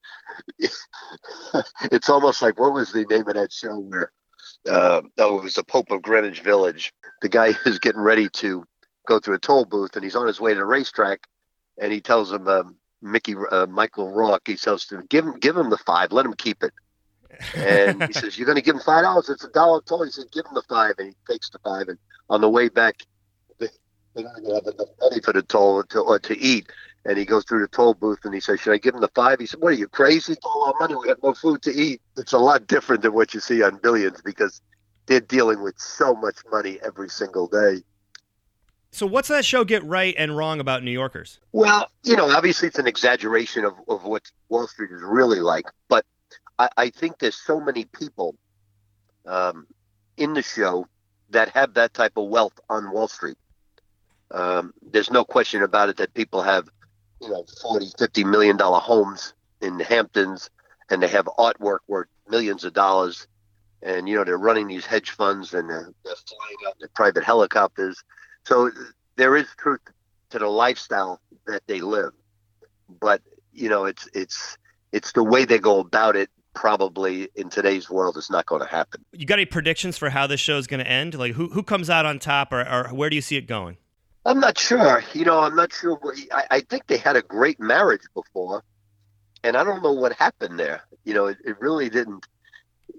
[1.90, 4.12] it's almost like what was the name of that show where
[4.68, 6.92] uh, oh it was the Pope of Greenwich Village.
[7.20, 8.64] The guy is getting ready to
[9.06, 11.20] go through a toll booth and he's on his way to the racetrack,
[11.80, 12.48] and he tells him.
[12.48, 16.24] Um, Mickey uh, Michael Rock, he tells him, give him, give him the five, let
[16.24, 16.72] him keep it.
[17.54, 19.28] And he says, "You're going to give him five dollars?
[19.28, 20.94] It's a dollar toll." He says, "Give him the five.
[20.98, 21.88] and he takes the five.
[21.88, 21.98] And
[22.30, 23.02] on the way back,
[24.14, 26.70] they're not going to have enough money for the toll to, or to eat.
[27.04, 29.10] And he goes through the toll booth and he says, "Should I give him the
[29.14, 29.40] five?
[29.40, 30.34] He said, "What are you crazy?
[30.34, 30.94] It's all our money.
[30.94, 33.78] We got no food to eat." It's a lot different than what you see on
[33.82, 34.60] Billions because
[35.06, 37.82] they're dealing with so much money every single day.
[38.92, 41.40] So, what's that show get right and wrong about New Yorkers?
[41.52, 45.64] Well, you know, obviously it's an exaggeration of, of what Wall Street is really like,
[45.88, 46.04] but
[46.58, 48.36] I, I think there's so many people
[49.26, 49.66] um,
[50.18, 50.86] in the show
[51.30, 53.36] that have that type of wealth on Wall Street.
[54.32, 56.68] Um, there's no question about it that people have
[57.20, 60.50] you know 40 50 million dollar homes in the hamptons
[60.90, 63.26] and they have artwork worth millions of dollars
[63.82, 68.02] and you know they're running these hedge funds and they're, flying out in private helicopters
[68.44, 68.70] so
[69.16, 69.80] there is truth
[70.30, 72.12] to the lifestyle that they live
[73.00, 73.20] but
[73.52, 74.56] you know it's it's
[74.92, 78.68] it's the way they go about it probably in today's world is not going to
[78.68, 81.14] happen You got any predictions for how this show is going to end?
[81.14, 83.78] Like who who comes out on top, or, or where do you see it going?
[84.24, 85.02] I'm not sure.
[85.14, 85.96] You know, I'm not sure.
[85.96, 88.62] what- I, I think they had a great marriage before,
[89.42, 90.82] and I don't know what happened there.
[91.04, 92.26] You know, it, it really didn't.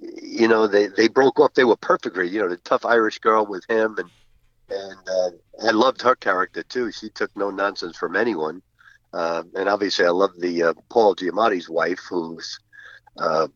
[0.02, 1.54] You know, they they broke off.
[1.54, 2.18] They were perfect.
[2.18, 4.10] You know, the tough Irish girl with him, and
[4.70, 6.92] and uh, I loved her character too.
[6.92, 8.62] She took no nonsense from anyone,
[9.14, 12.60] uh, and obviously I love the uh, Paul Giamatti's wife, who's
[13.18, 13.48] uh,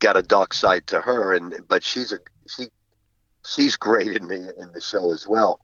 [0.00, 2.18] got a dark side to her, and but she's a
[2.48, 2.68] she
[3.46, 5.60] she's great in the in the show as well.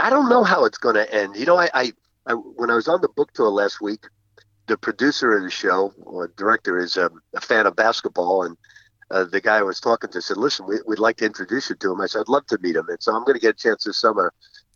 [0.00, 1.36] I don't know how it's going to end.
[1.36, 1.92] You know, I, I,
[2.26, 4.06] I when I was on the book tour last week,
[4.66, 8.56] the producer of the show or director is um, a fan of basketball, and
[9.10, 11.76] uh, the guy I was talking to said, "Listen, we, we'd like to introduce you
[11.76, 13.50] to him." I said, "I'd love to meet him," and so I'm going to get
[13.50, 14.32] a chance this summer,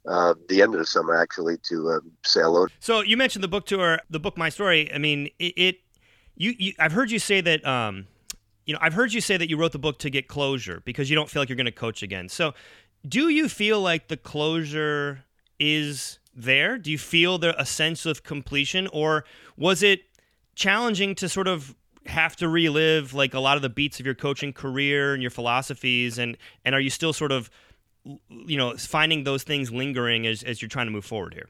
[0.07, 2.66] uh, the end of the summer actually, to um, say hello.
[2.81, 4.92] So you mentioned the book tour, the book My Story.
[4.92, 5.77] I mean, it, it
[6.37, 8.07] you, you I've heard you say that um,
[8.66, 11.09] you know, I've heard you say that you wrote the book to get closure because
[11.09, 12.29] you don't feel like you're going to coach again.
[12.29, 12.53] So,
[13.07, 15.25] do you feel like the closure
[15.59, 16.79] is there?
[16.79, 19.25] Do you feel there a sense of completion or
[19.57, 20.03] was it
[20.55, 21.75] challenging to sort of
[22.07, 25.31] have to relive like a lot of the beats of your coaching career and your
[25.31, 27.51] philosophies and and are you still sort of
[28.29, 31.49] you know finding those things lingering as, as you're trying to move forward here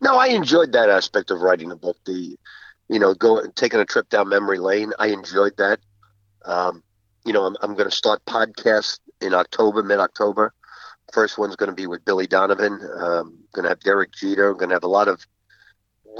[0.00, 1.96] No, I enjoyed that aspect of writing the book.
[2.04, 2.36] The,
[2.88, 4.92] you know, going taking a trip down memory lane.
[4.98, 5.80] I enjoyed that.
[6.44, 6.82] Um,
[7.24, 10.52] you know, I'm, I'm going to start podcasts in October, mid October.
[11.12, 12.80] First one's going to be with Billy Donovan.
[13.00, 14.50] Um, going to have Derek Jeter.
[14.50, 15.26] I'm going to have a lot of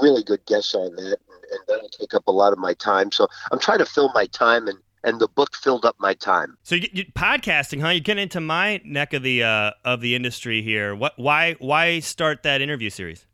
[0.01, 3.11] really good guests on that, and, and that'll take up a lot of my time.
[3.11, 6.57] So I'm trying to fill my time, and and the book filled up my time.
[6.63, 7.89] So you, you, podcasting, huh?
[7.89, 10.95] You're getting into my neck of the uh, of the industry here.
[10.95, 11.13] What?
[11.17, 11.53] Why?
[11.59, 13.25] Why start that interview series?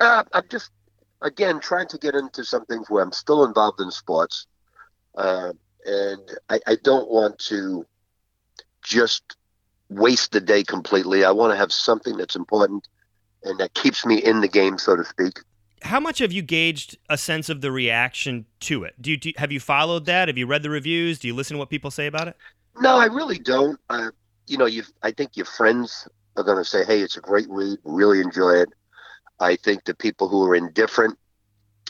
[0.00, 0.70] Uh, I'm just
[1.22, 4.46] again trying to get into some things where I'm still involved in sports,
[5.16, 5.52] uh,
[5.84, 7.86] and I, I don't want to
[8.82, 9.36] just
[9.94, 11.24] waste the day completely.
[11.24, 12.88] I want to have something that's important
[13.44, 15.40] and that keeps me in the game, so to speak.
[15.82, 18.94] How much have you gauged a sense of the reaction to it?
[19.00, 20.28] Do you, do have you followed that?
[20.28, 21.18] Have you read the reviews?
[21.18, 22.36] Do you listen to what people say about it?
[22.80, 23.78] No, I really don't.
[23.90, 24.10] Uh,
[24.46, 24.82] you know, you.
[25.02, 27.78] I think your friends are going to say, "Hey, it's a great read.
[27.84, 28.70] Really enjoy it."
[29.40, 31.18] I think the people who are indifferent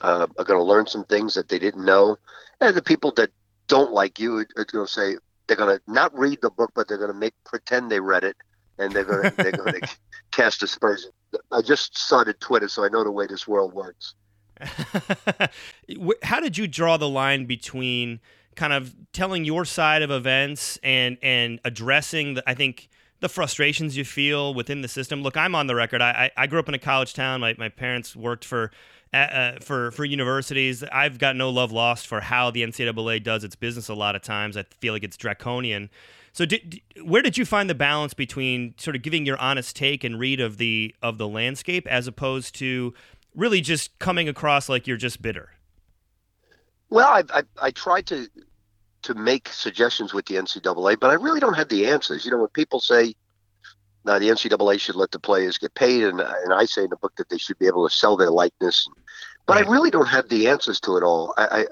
[0.00, 2.16] uh, are going to learn some things that they didn't know,
[2.60, 3.30] and the people that
[3.68, 6.88] don't like you are going to say they're going to not read the book, but
[6.88, 8.36] they're going to make pretend they read it,
[8.78, 9.88] and they're going to they're going to
[10.30, 11.12] cast aspersions.
[11.50, 14.14] I just started Twitter, so I know the way this world works.
[16.22, 18.20] How did you draw the line between
[18.54, 22.88] kind of telling your side of events and and addressing the I think
[23.20, 25.22] the frustrations you feel within the system?
[25.22, 26.00] Look, I'm on the record.
[26.00, 27.40] I I, I grew up in a college town.
[27.40, 28.70] My my parents worked for.
[29.14, 33.54] Uh, for for universities, I've got no love lost for how the NCAA does its
[33.54, 33.88] business.
[33.88, 35.88] A lot of times, I feel like it's draconian.
[36.32, 40.02] So, did, where did you find the balance between sort of giving your honest take
[40.02, 42.92] and read of the of the landscape, as opposed to
[43.36, 45.50] really just coming across like you're just bitter?
[46.90, 48.28] Well, I, I I tried to
[49.02, 52.24] to make suggestions with the NCAA, but I really don't have the answers.
[52.24, 53.14] You know, when people say,
[54.04, 56.96] "Now the NCAA should let the players get paid," and and I say in the
[56.96, 58.88] book that they should be able to sell their likeness,
[59.46, 59.66] but Right.
[59.66, 61.34] I really don't have the answers to it all.
[61.36, 61.66] I, I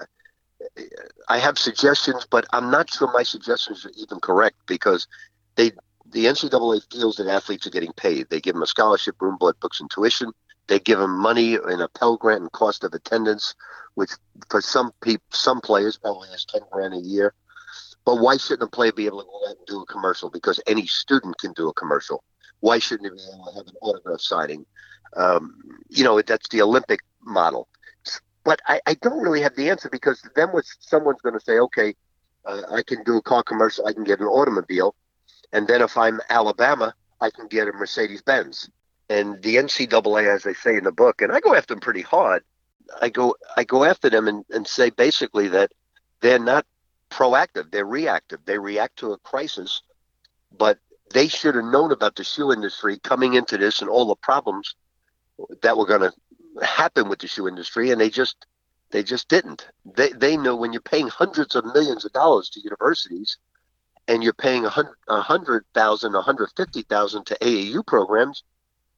[1.29, 5.07] I have suggestions, but I'm not sure my suggestions are even correct because
[5.55, 5.71] they
[6.11, 8.29] the NCAA feels that athletes are getting paid.
[8.29, 10.31] They give them a scholarship, room, board, books, and tuition.
[10.67, 13.55] They give them money in a Pell Grant and cost of attendance,
[13.95, 14.11] which
[14.49, 17.33] for some people, some players probably is ten grand a year.
[18.05, 20.29] But why shouldn't a player be able to go out and do a commercial?
[20.29, 22.23] Because any student can do a commercial.
[22.59, 24.65] Why shouldn't he be able to have an autograph signing?
[25.15, 25.55] Um,
[25.89, 27.67] you know, that's the Olympic model.
[28.43, 31.59] But I, I don't really have the answer because then what someone's going to say,
[31.59, 31.95] okay,
[32.45, 34.95] uh, I can do a car commercial, I can get an automobile,
[35.53, 38.69] and then if I'm Alabama, I can get a Mercedes Benz.
[39.09, 42.01] And the NCAA, as they say in the book, and I go after them pretty
[42.01, 42.43] hard.
[43.01, 45.71] I go I go after them and, and say basically that
[46.21, 46.65] they're not
[47.09, 48.39] proactive, they're reactive.
[48.45, 49.81] They react to a crisis,
[50.57, 50.79] but
[51.13, 54.75] they should have known about the shoe industry coming into this and all the problems
[55.61, 56.13] that were going to
[56.61, 58.45] happen with the shoe industry, and they just
[58.91, 59.67] they just didn't.
[59.95, 63.37] They they know when you're paying hundreds of millions of dollars to universities,
[64.07, 68.43] and you're paying a hundred a hundred thousand, a hundred fifty thousand to AAU programs,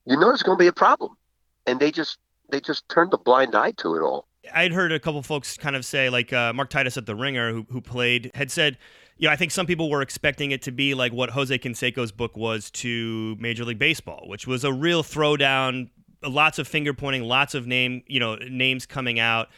[0.06, 1.16] you know it's going to be a problem,
[1.66, 2.18] and they just
[2.52, 4.28] they just turned a blind eye to it all.
[4.54, 7.52] I'd heard a couple folks kind of say, like uh, Mark Titus at the Ringer,
[7.52, 8.78] who who played, had said,
[9.18, 12.12] you know, I think some people were expecting it to be like what Jose Canseco's
[12.12, 15.90] book was to Major League Baseball, which was a real throwdown,
[16.28, 19.50] lots of finger pointing, lots of name, you know, names coming out.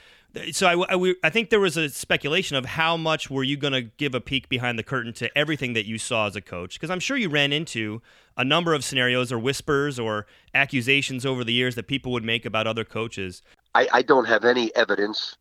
[0.51, 3.73] So I, I, I think there was a speculation of how much were you going
[3.73, 6.73] to give a peek behind the curtain to everything that you saw as a coach?
[6.73, 8.01] Because I'm sure you ran into
[8.35, 12.45] a number of scenarios or whispers or accusations over the years that people would make
[12.45, 13.41] about other coaches.
[13.73, 15.37] I, I don't have any evidence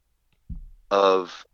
[0.91, 1.45] of.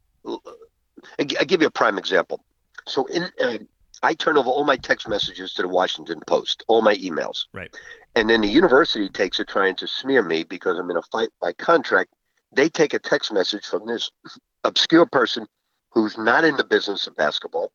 [1.19, 2.45] I give you a prime example.
[2.87, 3.59] So in, uh,
[4.03, 7.45] I turn over all my text messages to the Washington Post, all my emails.
[7.53, 7.75] Right.
[8.17, 11.31] And then the university takes it trying to smear me because I'm in a fight
[11.41, 12.13] by contract.
[12.55, 14.11] They take a text message from this
[14.65, 15.47] obscure person
[15.91, 17.73] who's not in the business of basketball,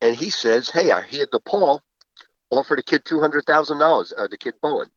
[0.00, 1.80] and he says, "Hey, I hear DePaul
[2.50, 4.12] offered a kid two hundred thousand dollars.
[4.16, 4.88] Uh, the kid Bowen."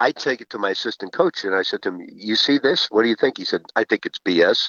[0.00, 2.88] I take it to my assistant coach, and I said to him, "You see this?
[2.90, 4.68] What do you think?" He said, "I think it's BS."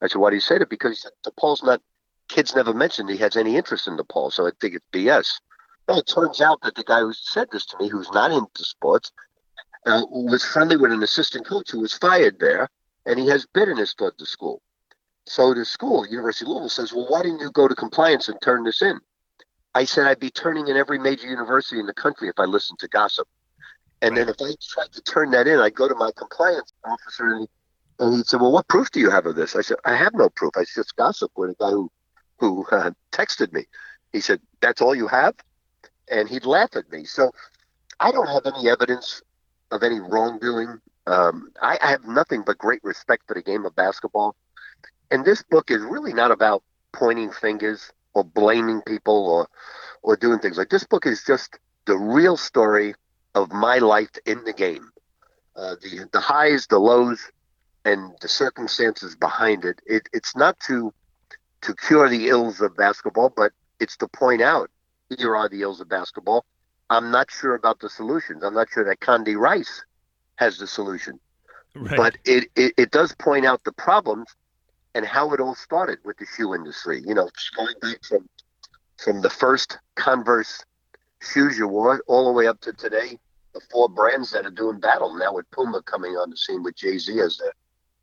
[0.00, 1.82] I said, "Why do you say that?" Because he said, DePaul's not
[2.30, 5.40] kids never mentioned he has any interest in DePaul, so I think it's BS.
[5.86, 8.64] Well, it turns out that the guy who said this to me, who's not into
[8.64, 9.10] sports,
[9.84, 12.68] uh, was friendly with an assistant coach who was fired there,
[13.06, 14.62] and he has bitterness toward the school.
[15.26, 18.40] So the school, University of Louisville, says, "Well, why didn't you go to compliance and
[18.40, 19.00] turn this in?"
[19.74, 22.78] I said, "I'd be turning in every major university in the country if I listened
[22.80, 23.28] to gossip."
[24.02, 24.26] And right.
[24.26, 27.48] then if I tried to turn that in, I'd go to my compliance officer and,
[27.98, 30.14] and he'd say, "Well, what proof do you have of this?" I said, "I have
[30.14, 30.52] no proof.
[30.56, 31.90] I just gossip with a guy who
[32.40, 33.66] who uh, texted me.
[34.12, 35.34] He said, "That's all you have,"
[36.10, 37.04] and he'd laugh at me.
[37.04, 37.30] So
[38.00, 39.22] I don't have any evidence
[39.70, 40.80] of any wrongdoing.
[41.06, 44.34] Um, I, I have nothing but great respect for the game of basketball,
[45.10, 49.48] and this book is really not about pointing fingers or blaming people or
[50.02, 50.84] or doing things like this.
[50.84, 52.94] Book is just the real story
[53.34, 54.90] of my life in the game,
[55.56, 57.20] uh, the the highs, the lows,
[57.84, 59.80] and the circumstances behind it.
[59.86, 60.92] it it's not to
[61.62, 64.70] to cure the ills of basketball, but it's to point out
[65.18, 66.44] here are the ills of basketball.
[66.88, 68.42] I'm not sure about the solutions.
[68.42, 69.84] I'm not sure that Condi Rice
[70.36, 71.20] has the solution.
[71.74, 71.96] Right.
[71.96, 74.28] But it, it, it does point out the problems
[74.94, 77.02] and how it all started with the shoe industry.
[77.06, 78.28] You know, going back from
[78.98, 80.62] from the first Converse
[81.22, 83.18] shoes you wore all the way up to today,
[83.54, 86.76] the four brands that are doing battle now with Puma coming on the scene with
[86.76, 87.52] Jay Z as their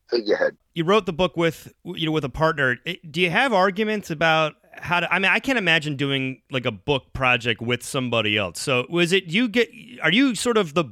[0.10, 0.58] figurehead.
[0.74, 2.78] You wrote the book with you know with a partner.
[3.10, 5.14] Do you have arguments about how to?
[5.14, 8.60] I mean, I can't imagine doing like a book project with somebody else.
[8.60, 9.70] So was it you get?
[10.02, 10.86] Are you sort of the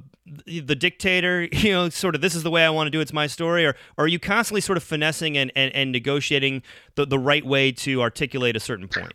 [0.48, 1.48] the dictator?
[1.52, 3.00] You know, sort of this is the way I want to do.
[3.00, 6.64] It's my story, or, or are you constantly sort of finessing and, and, and negotiating
[6.96, 9.14] the the right way to articulate a certain point?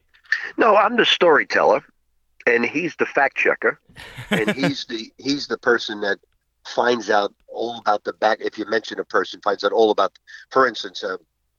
[0.56, 1.84] No, I'm the storyteller,
[2.46, 3.80] and he's the fact checker,
[4.30, 6.18] and he's the he's the person that
[6.66, 8.38] finds out all about the back.
[8.40, 10.18] If you mention a person, finds out all about.
[10.50, 11.16] For instance, uh,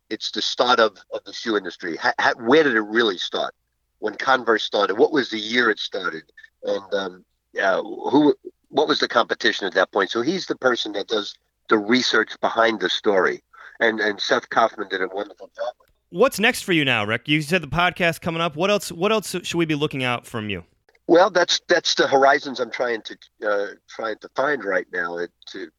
[0.10, 1.96] it's the start of, of the shoe industry.
[1.98, 3.54] Ha, ha, where did it really start?
[4.00, 6.24] When Converse started, what was the year it started,
[6.64, 7.26] and um,
[7.62, 8.36] uh, who?
[8.70, 10.10] What was the competition at that point?
[10.10, 11.36] So he's the person that does
[11.70, 13.44] the research behind the story,
[13.80, 15.74] and and Seth Kaufman did a wonderful job.
[16.10, 17.28] What's next for you now, Rick?
[17.28, 18.56] You said the podcast coming up.
[18.56, 18.92] What else?
[18.92, 20.64] What else should we be looking out from you?
[21.12, 25.17] Well, that's that's the horizons I'm trying to uh, trying to find right now.
[25.17, 25.69] It, to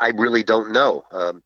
[0.00, 1.02] I really don't know.
[1.10, 1.42] Um,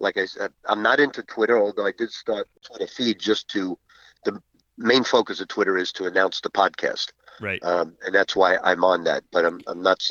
[0.00, 3.78] like I said, I'm not into Twitter, although I did start Twitter feed just to.
[4.26, 4.38] The
[4.76, 7.58] main focus of Twitter is to announce the podcast, right?
[7.64, 9.24] Um, and that's why I'm on that.
[9.32, 10.06] But I'm I'm not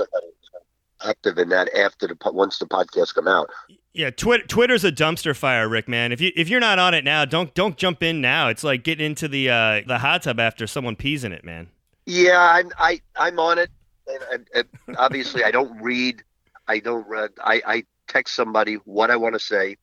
[1.06, 3.52] active in that after the once the podcast come out.
[3.94, 5.88] Yeah, Twitter Twitter's a dumpster fire, Rick.
[5.88, 8.50] Man, if you if you're not on it now, don't don't jump in now.
[8.50, 11.68] It's like getting into the uh, the hot tub after someone pees in it, man.
[12.08, 13.70] Yeah, I'm I I'm on it,
[14.32, 14.66] and, and
[14.98, 16.24] obviously I don't read.
[16.68, 17.32] I don't read.
[17.44, 19.78] I I text somebody what I want to say.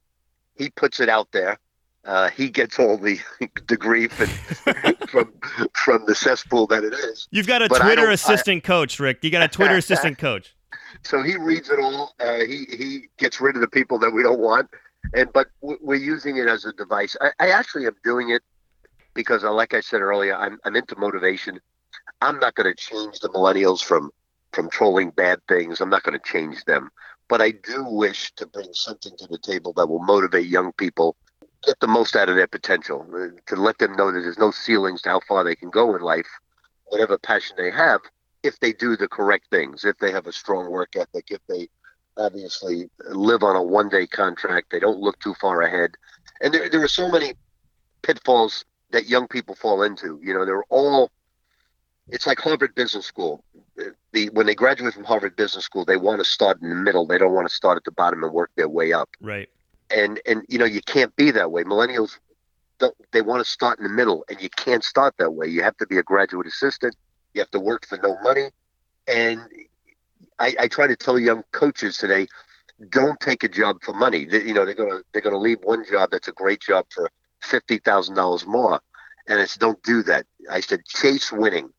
[0.56, 1.58] He puts it out there.
[2.04, 3.18] Uh, he gets all the
[3.68, 5.32] the grief and from
[5.74, 7.28] from the cesspool that it is.
[7.30, 9.22] You've got a but Twitter assistant I, coach, Rick.
[9.22, 10.54] You got a Twitter assistant coach.
[11.02, 12.14] So he reads it all.
[12.18, 14.70] Uh, he he gets rid of the people that we don't want,
[15.12, 17.16] and but we're using it as a device.
[17.20, 18.42] I, I actually am doing it
[19.12, 21.60] because, uh, like I said earlier, I'm I'm into motivation.
[22.20, 24.10] I'm not going to change the millennials from
[24.52, 25.80] from trolling bad things.
[25.80, 26.90] I'm not going to change them,
[27.28, 31.16] but I do wish to bring something to the table that will motivate young people
[31.64, 34.50] get the most out of their potential, uh, to let them know that there's no
[34.50, 36.26] ceilings to how far they can go in life,
[36.86, 38.00] whatever passion they have,
[38.42, 41.68] if they do the correct things, if they have a strong work ethic, if they
[42.16, 45.92] obviously live on a one day contract, they don't look too far ahead.
[46.40, 47.34] And there, there are so many
[48.02, 50.20] pitfalls that young people fall into.
[50.22, 51.10] You know, they're all
[52.08, 53.42] it's like Harvard Business School.
[54.12, 57.06] the when they graduate from Harvard Business School, they want to start in the middle.
[57.06, 59.08] They don't want to start at the bottom and work their way up.
[59.20, 59.48] Right.
[59.90, 61.64] And and you know you can't be that way.
[61.64, 62.18] Millennials,
[62.78, 65.46] don't, they want to start in the middle, and you can't start that way.
[65.46, 66.94] You have to be a graduate assistant.
[67.32, 68.50] You have to work for no money.
[69.08, 69.40] And
[70.38, 72.26] I, I try to tell young coaches today,
[72.90, 74.24] don't take a job for money.
[74.24, 77.10] They, you know they're gonna they're gonna leave one job that's a great job for
[77.40, 78.80] fifty thousand dollars more,
[79.26, 80.26] and it's don't do that.
[80.50, 81.70] I said chase winning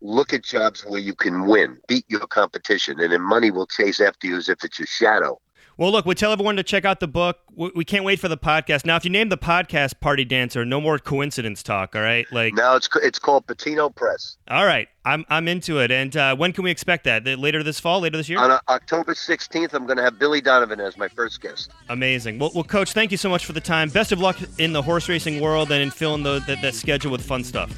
[0.00, 4.00] look at jobs where you can win, beat your competition, and then money will chase
[4.00, 5.40] after you as if it's your shadow.
[5.78, 7.36] Well, look, we tell everyone to check out the book.
[7.54, 8.86] We can't wait for the podcast.
[8.86, 11.94] Now, if you name the podcast "Party Dancer," no more coincidence talk.
[11.94, 14.38] All right, like now it's it's called Pitino Press.
[14.48, 15.92] All right, I'm I'm into it.
[15.92, 17.24] And uh, when can we expect that?
[17.24, 18.00] Later this fall?
[18.00, 18.40] Later this year?
[18.40, 21.70] On uh, October 16th, I'm going to have Billy Donovan as my first guest.
[21.88, 22.40] Amazing.
[22.40, 23.88] Well, well, Coach, thank you so much for the time.
[23.88, 27.12] Best of luck in the horse racing world and in filling the, that, that schedule
[27.12, 27.70] with fun stuff.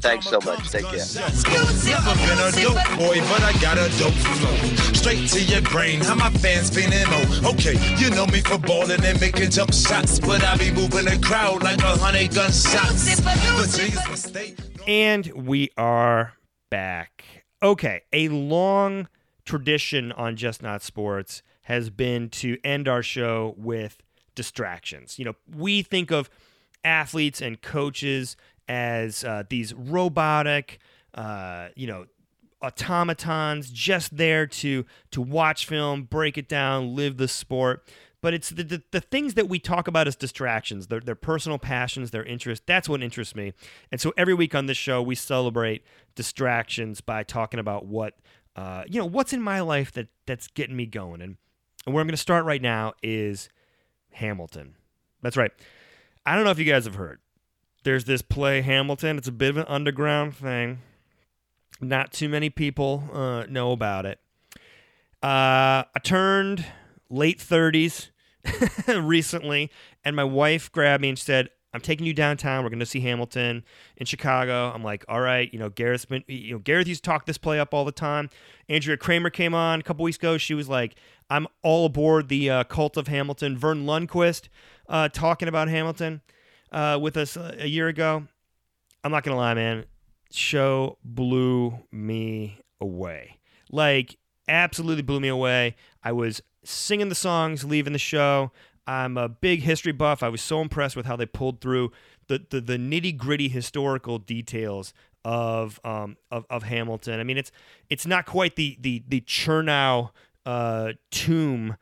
[0.00, 0.70] Thanks so much.
[0.70, 0.98] Take care.
[0.98, 4.92] Never been a dope boy, but I got a dope flow.
[4.92, 6.92] Straight to your brain, how my fans feeling?
[7.06, 11.06] Oh, okay, you know me for balling and making jump shots, but I be moving
[11.06, 13.20] the crowd like a hundred gunshots.
[14.86, 16.32] And we are
[16.70, 17.44] back.
[17.62, 19.08] Okay, a long
[19.44, 24.02] tradition on Just Not Sports has been to end our show with
[24.34, 25.18] distractions.
[25.18, 26.30] You know, we think of
[26.84, 28.36] athletes and coaches
[28.68, 30.78] as uh, these robotic,
[31.14, 32.06] uh, you know,
[32.62, 37.88] automatons just there to to watch film, break it down, live the sport.
[38.20, 41.56] But it's the, the, the things that we talk about as distractions, their, their personal
[41.56, 42.64] passions, their interests.
[42.66, 43.52] That's what interests me.
[43.92, 45.84] And so every week on this show, we celebrate
[46.18, 48.14] distractions by talking about what,
[48.56, 51.22] uh, you know, what's in my life that that's getting me going.
[51.22, 51.36] And,
[51.86, 53.48] and where I'm going to start right now is
[54.10, 54.74] Hamilton.
[55.22, 55.52] That's right.
[56.26, 57.20] I don't know if you guys have heard
[57.84, 59.16] there's this play Hamilton.
[59.16, 60.80] It's a bit of an underground thing.
[61.80, 64.18] Not too many people uh, know about it.
[65.22, 66.66] Uh, I turned
[67.08, 68.10] late 30s
[69.02, 69.70] recently,
[70.04, 72.64] and my wife grabbed me and said, I'm taking you downtown.
[72.64, 73.64] We're going to see Hamilton
[73.98, 74.72] in Chicago.
[74.74, 77.38] I'm like, all right, you know, Gareth's been, you know, Gareth used to talk this
[77.38, 78.30] play up all the time.
[78.68, 80.38] Andrea Kremer came on a couple weeks ago.
[80.38, 80.96] She was like,
[81.30, 83.56] I'm all aboard the uh, cult of Hamilton.
[83.56, 84.48] Verne Lundquist
[84.88, 86.20] uh, talking about Hamilton
[86.72, 88.26] uh, with us a year ago.
[89.04, 89.84] I'm not gonna lie, man.
[90.32, 93.38] Show blew me away.
[93.70, 94.16] Like
[94.48, 95.76] absolutely blew me away.
[96.02, 98.50] I was singing the songs, leaving the show.
[98.88, 100.22] I'm a big history buff.
[100.22, 101.92] I was so impressed with how they pulled through
[102.26, 107.20] the the, the nitty gritty historical details of um of, of Hamilton.
[107.20, 107.52] I mean, it's
[107.90, 110.10] it's not quite the the the Chernow
[110.46, 111.76] uh, tomb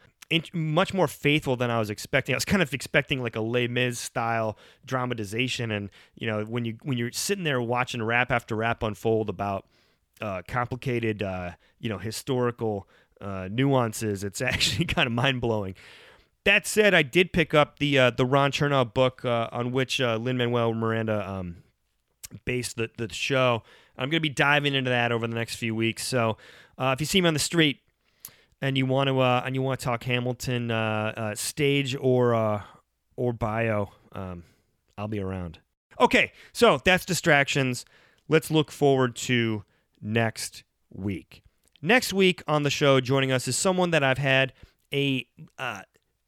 [0.52, 2.34] much more faithful than I was expecting.
[2.34, 6.64] I was kind of expecting like a Les Mis style dramatization, and you know when
[6.64, 9.66] you when you're sitting there watching rap after rap unfold about
[10.20, 12.88] uh, complicated uh, you know historical
[13.20, 15.76] uh, nuances, it's actually kind of mind blowing.
[16.46, 20.00] That said, I did pick up the uh, the Ron Chernow book uh, on which
[20.00, 21.56] uh, Lin Manuel Miranda um,
[22.44, 23.62] based the the show.
[23.98, 26.06] I'm going to be diving into that over the next few weeks.
[26.06, 26.36] So
[26.78, 27.80] if you see me on the street,
[28.60, 32.34] and you want to uh, and you want to talk Hamilton uh, uh, stage or
[32.34, 32.62] uh,
[33.16, 34.44] or bio, um,
[34.96, 35.58] I'll be around.
[36.00, 37.84] Okay, so that's distractions.
[38.28, 39.64] Let's look forward to
[40.00, 41.42] next week.
[41.80, 44.52] Next week on the show, joining us is someone that I've had
[44.92, 45.26] a
[45.58, 45.82] uh,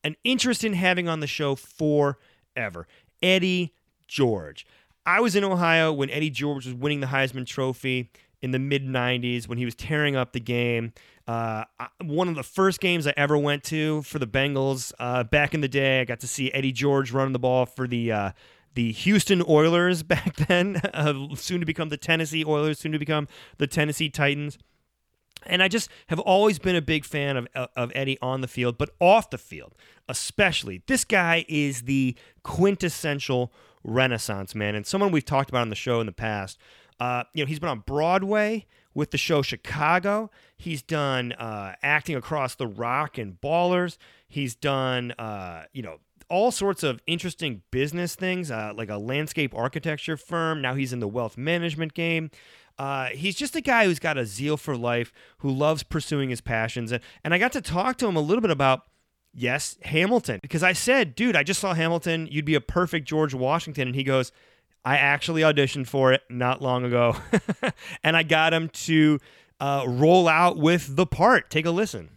[0.09, 2.89] an interest in having on the show forever.
[3.23, 3.75] Eddie
[4.09, 4.67] George.
[5.07, 8.85] I was in Ohio when Eddie George was winning the Heisman Trophy in the mid
[8.85, 10.93] 90s when he was tearing up the game.
[11.27, 11.65] Uh,
[12.03, 15.61] one of the first games I ever went to for the Bengals uh, back in
[15.61, 18.31] the day, I got to see Eddie George running the ball for the uh,
[18.75, 23.29] the Houston Oilers back then, uh, soon to become the Tennessee Oilers, soon to become
[23.59, 24.59] the Tennessee Titans.
[25.47, 28.79] And I just have always been a big fan of, of Eddie on the field,
[28.79, 29.75] but off the field,
[30.09, 30.83] especially.
[30.87, 33.53] This guy is the quintessential
[33.85, 36.59] Renaissance man, and someone we've talked about on the show in the past.
[37.01, 40.31] Uh, you know, he's been on Broadway with the show Chicago.
[40.57, 43.97] He's done uh, acting across the Rock and Ballers.
[44.29, 49.55] He's done, uh, you know, all sorts of interesting business things, uh, like a landscape
[49.55, 50.61] architecture firm.
[50.61, 52.31] Now he's in the wealth management game.
[52.79, 56.41] Uh, he's just a guy who's got a zeal for life, who loves pursuing his
[56.41, 56.93] passions.
[56.93, 58.83] And, and I got to talk to him a little bit about,
[59.35, 62.29] yes, Hamilton, because I said, dude, I just saw Hamilton.
[62.31, 63.89] You'd be a perfect George Washington.
[63.89, 64.31] And he goes,
[64.85, 67.17] I actually auditioned for it not long ago,
[68.05, 69.19] and I got him to
[69.61, 71.51] uh, roll out with the part.
[71.51, 72.11] Take a listen.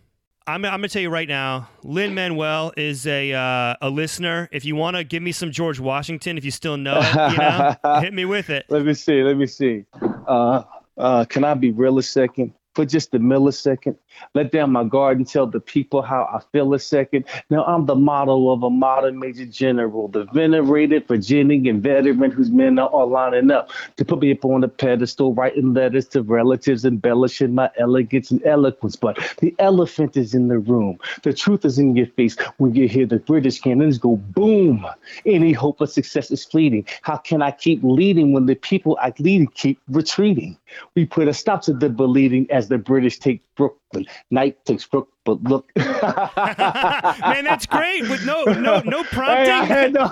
[0.51, 4.49] I'm, I'm going to tell you right now, Lin Manuel is a uh, a listener.
[4.51, 7.37] If you want to give me some George Washington, if you still know it, you
[7.37, 8.65] know, hit me with it.
[8.67, 9.23] Let me see.
[9.23, 9.85] Let me see.
[10.27, 10.63] Uh,
[10.97, 12.53] uh, can I be real a second?
[12.73, 13.95] For just a millisecond.
[14.33, 17.25] Let down my guard and tell the people how I feel a second.
[17.49, 22.79] Now I'm the model of a modern major general, the venerated Virginian veteran whose men
[22.79, 26.85] are all lining up to put me up on a pedestal, writing letters to relatives,
[26.85, 28.95] embellishing my elegance and eloquence.
[28.95, 30.97] But the elephant is in the room.
[31.23, 34.85] The truth is in your face when you hear the British cannons go boom.
[35.25, 36.85] Any hope of success is fleeting.
[37.01, 40.57] How can I keep leading when the people I lead keep retreating?
[40.95, 44.05] We put a stop to the believing as the British take Brooklyn.
[44.29, 45.11] Knight takes Brooklyn.
[45.23, 49.67] But look, man, that's great with no no no prompting.
[49.67, 50.07] Hey, no.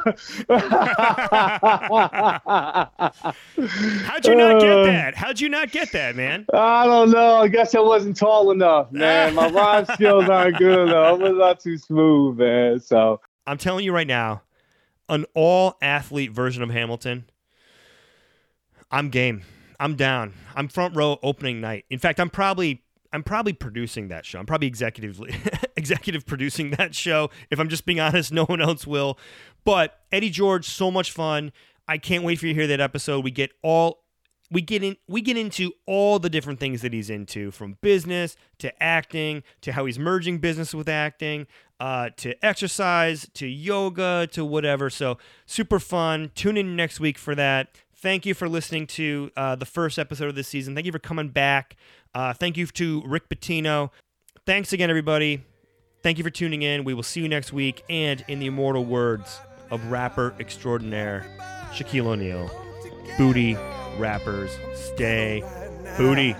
[4.06, 5.16] How'd you not get uh, that?
[5.16, 6.46] How'd you not get that, man?
[6.54, 7.38] I don't know.
[7.38, 9.34] I guess I wasn't tall enough, man.
[9.34, 11.20] My rhyme skills aren't good enough.
[11.20, 12.80] I'm not too smooth, man.
[12.80, 14.44] So I'm telling you right now,
[15.08, 17.26] an all athlete version of Hamilton.
[18.92, 19.42] I'm game.
[19.80, 20.34] I'm down.
[20.56, 21.86] I'm front row opening night.
[21.90, 24.40] In fact, I'm probably I'm probably producing that show.
[24.40, 25.34] I'm probably executively
[25.78, 27.30] executive producing that show.
[27.50, 29.18] If I'm just being honest, no one else will.
[29.66, 31.52] But Eddie George, so much fun.
[31.88, 33.24] I can't wait for you to hear that episode.
[33.24, 34.04] We get all
[34.52, 38.36] we get in we get into all the different things that he's into from business
[38.60, 41.48] to acting to how he's merging business with acting
[41.80, 47.36] uh, to exercise to yoga to whatever so super fun tune in next week for
[47.36, 47.70] that
[48.02, 50.76] thank you for listening to uh, the first episode of this season.
[50.76, 51.76] Thank you for coming back.
[52.14, 53.92] Uh, thank you to Rick Pitino.
[54.46, 55.44] Thanks again, everybody.
[56.02, 56.84] Thank you for tuning in.
[56.86, 57.84] We will see you next week.
[57.90, 59.40] And in the immortal words
[59.70, 61.26] of rapper extraordinaire
[61.72, 62.50] Shaquille O'Neal,
[63.18, 63.56] booty
[63.98, 65.44] rappers stay
[65.98, 66.36] booty.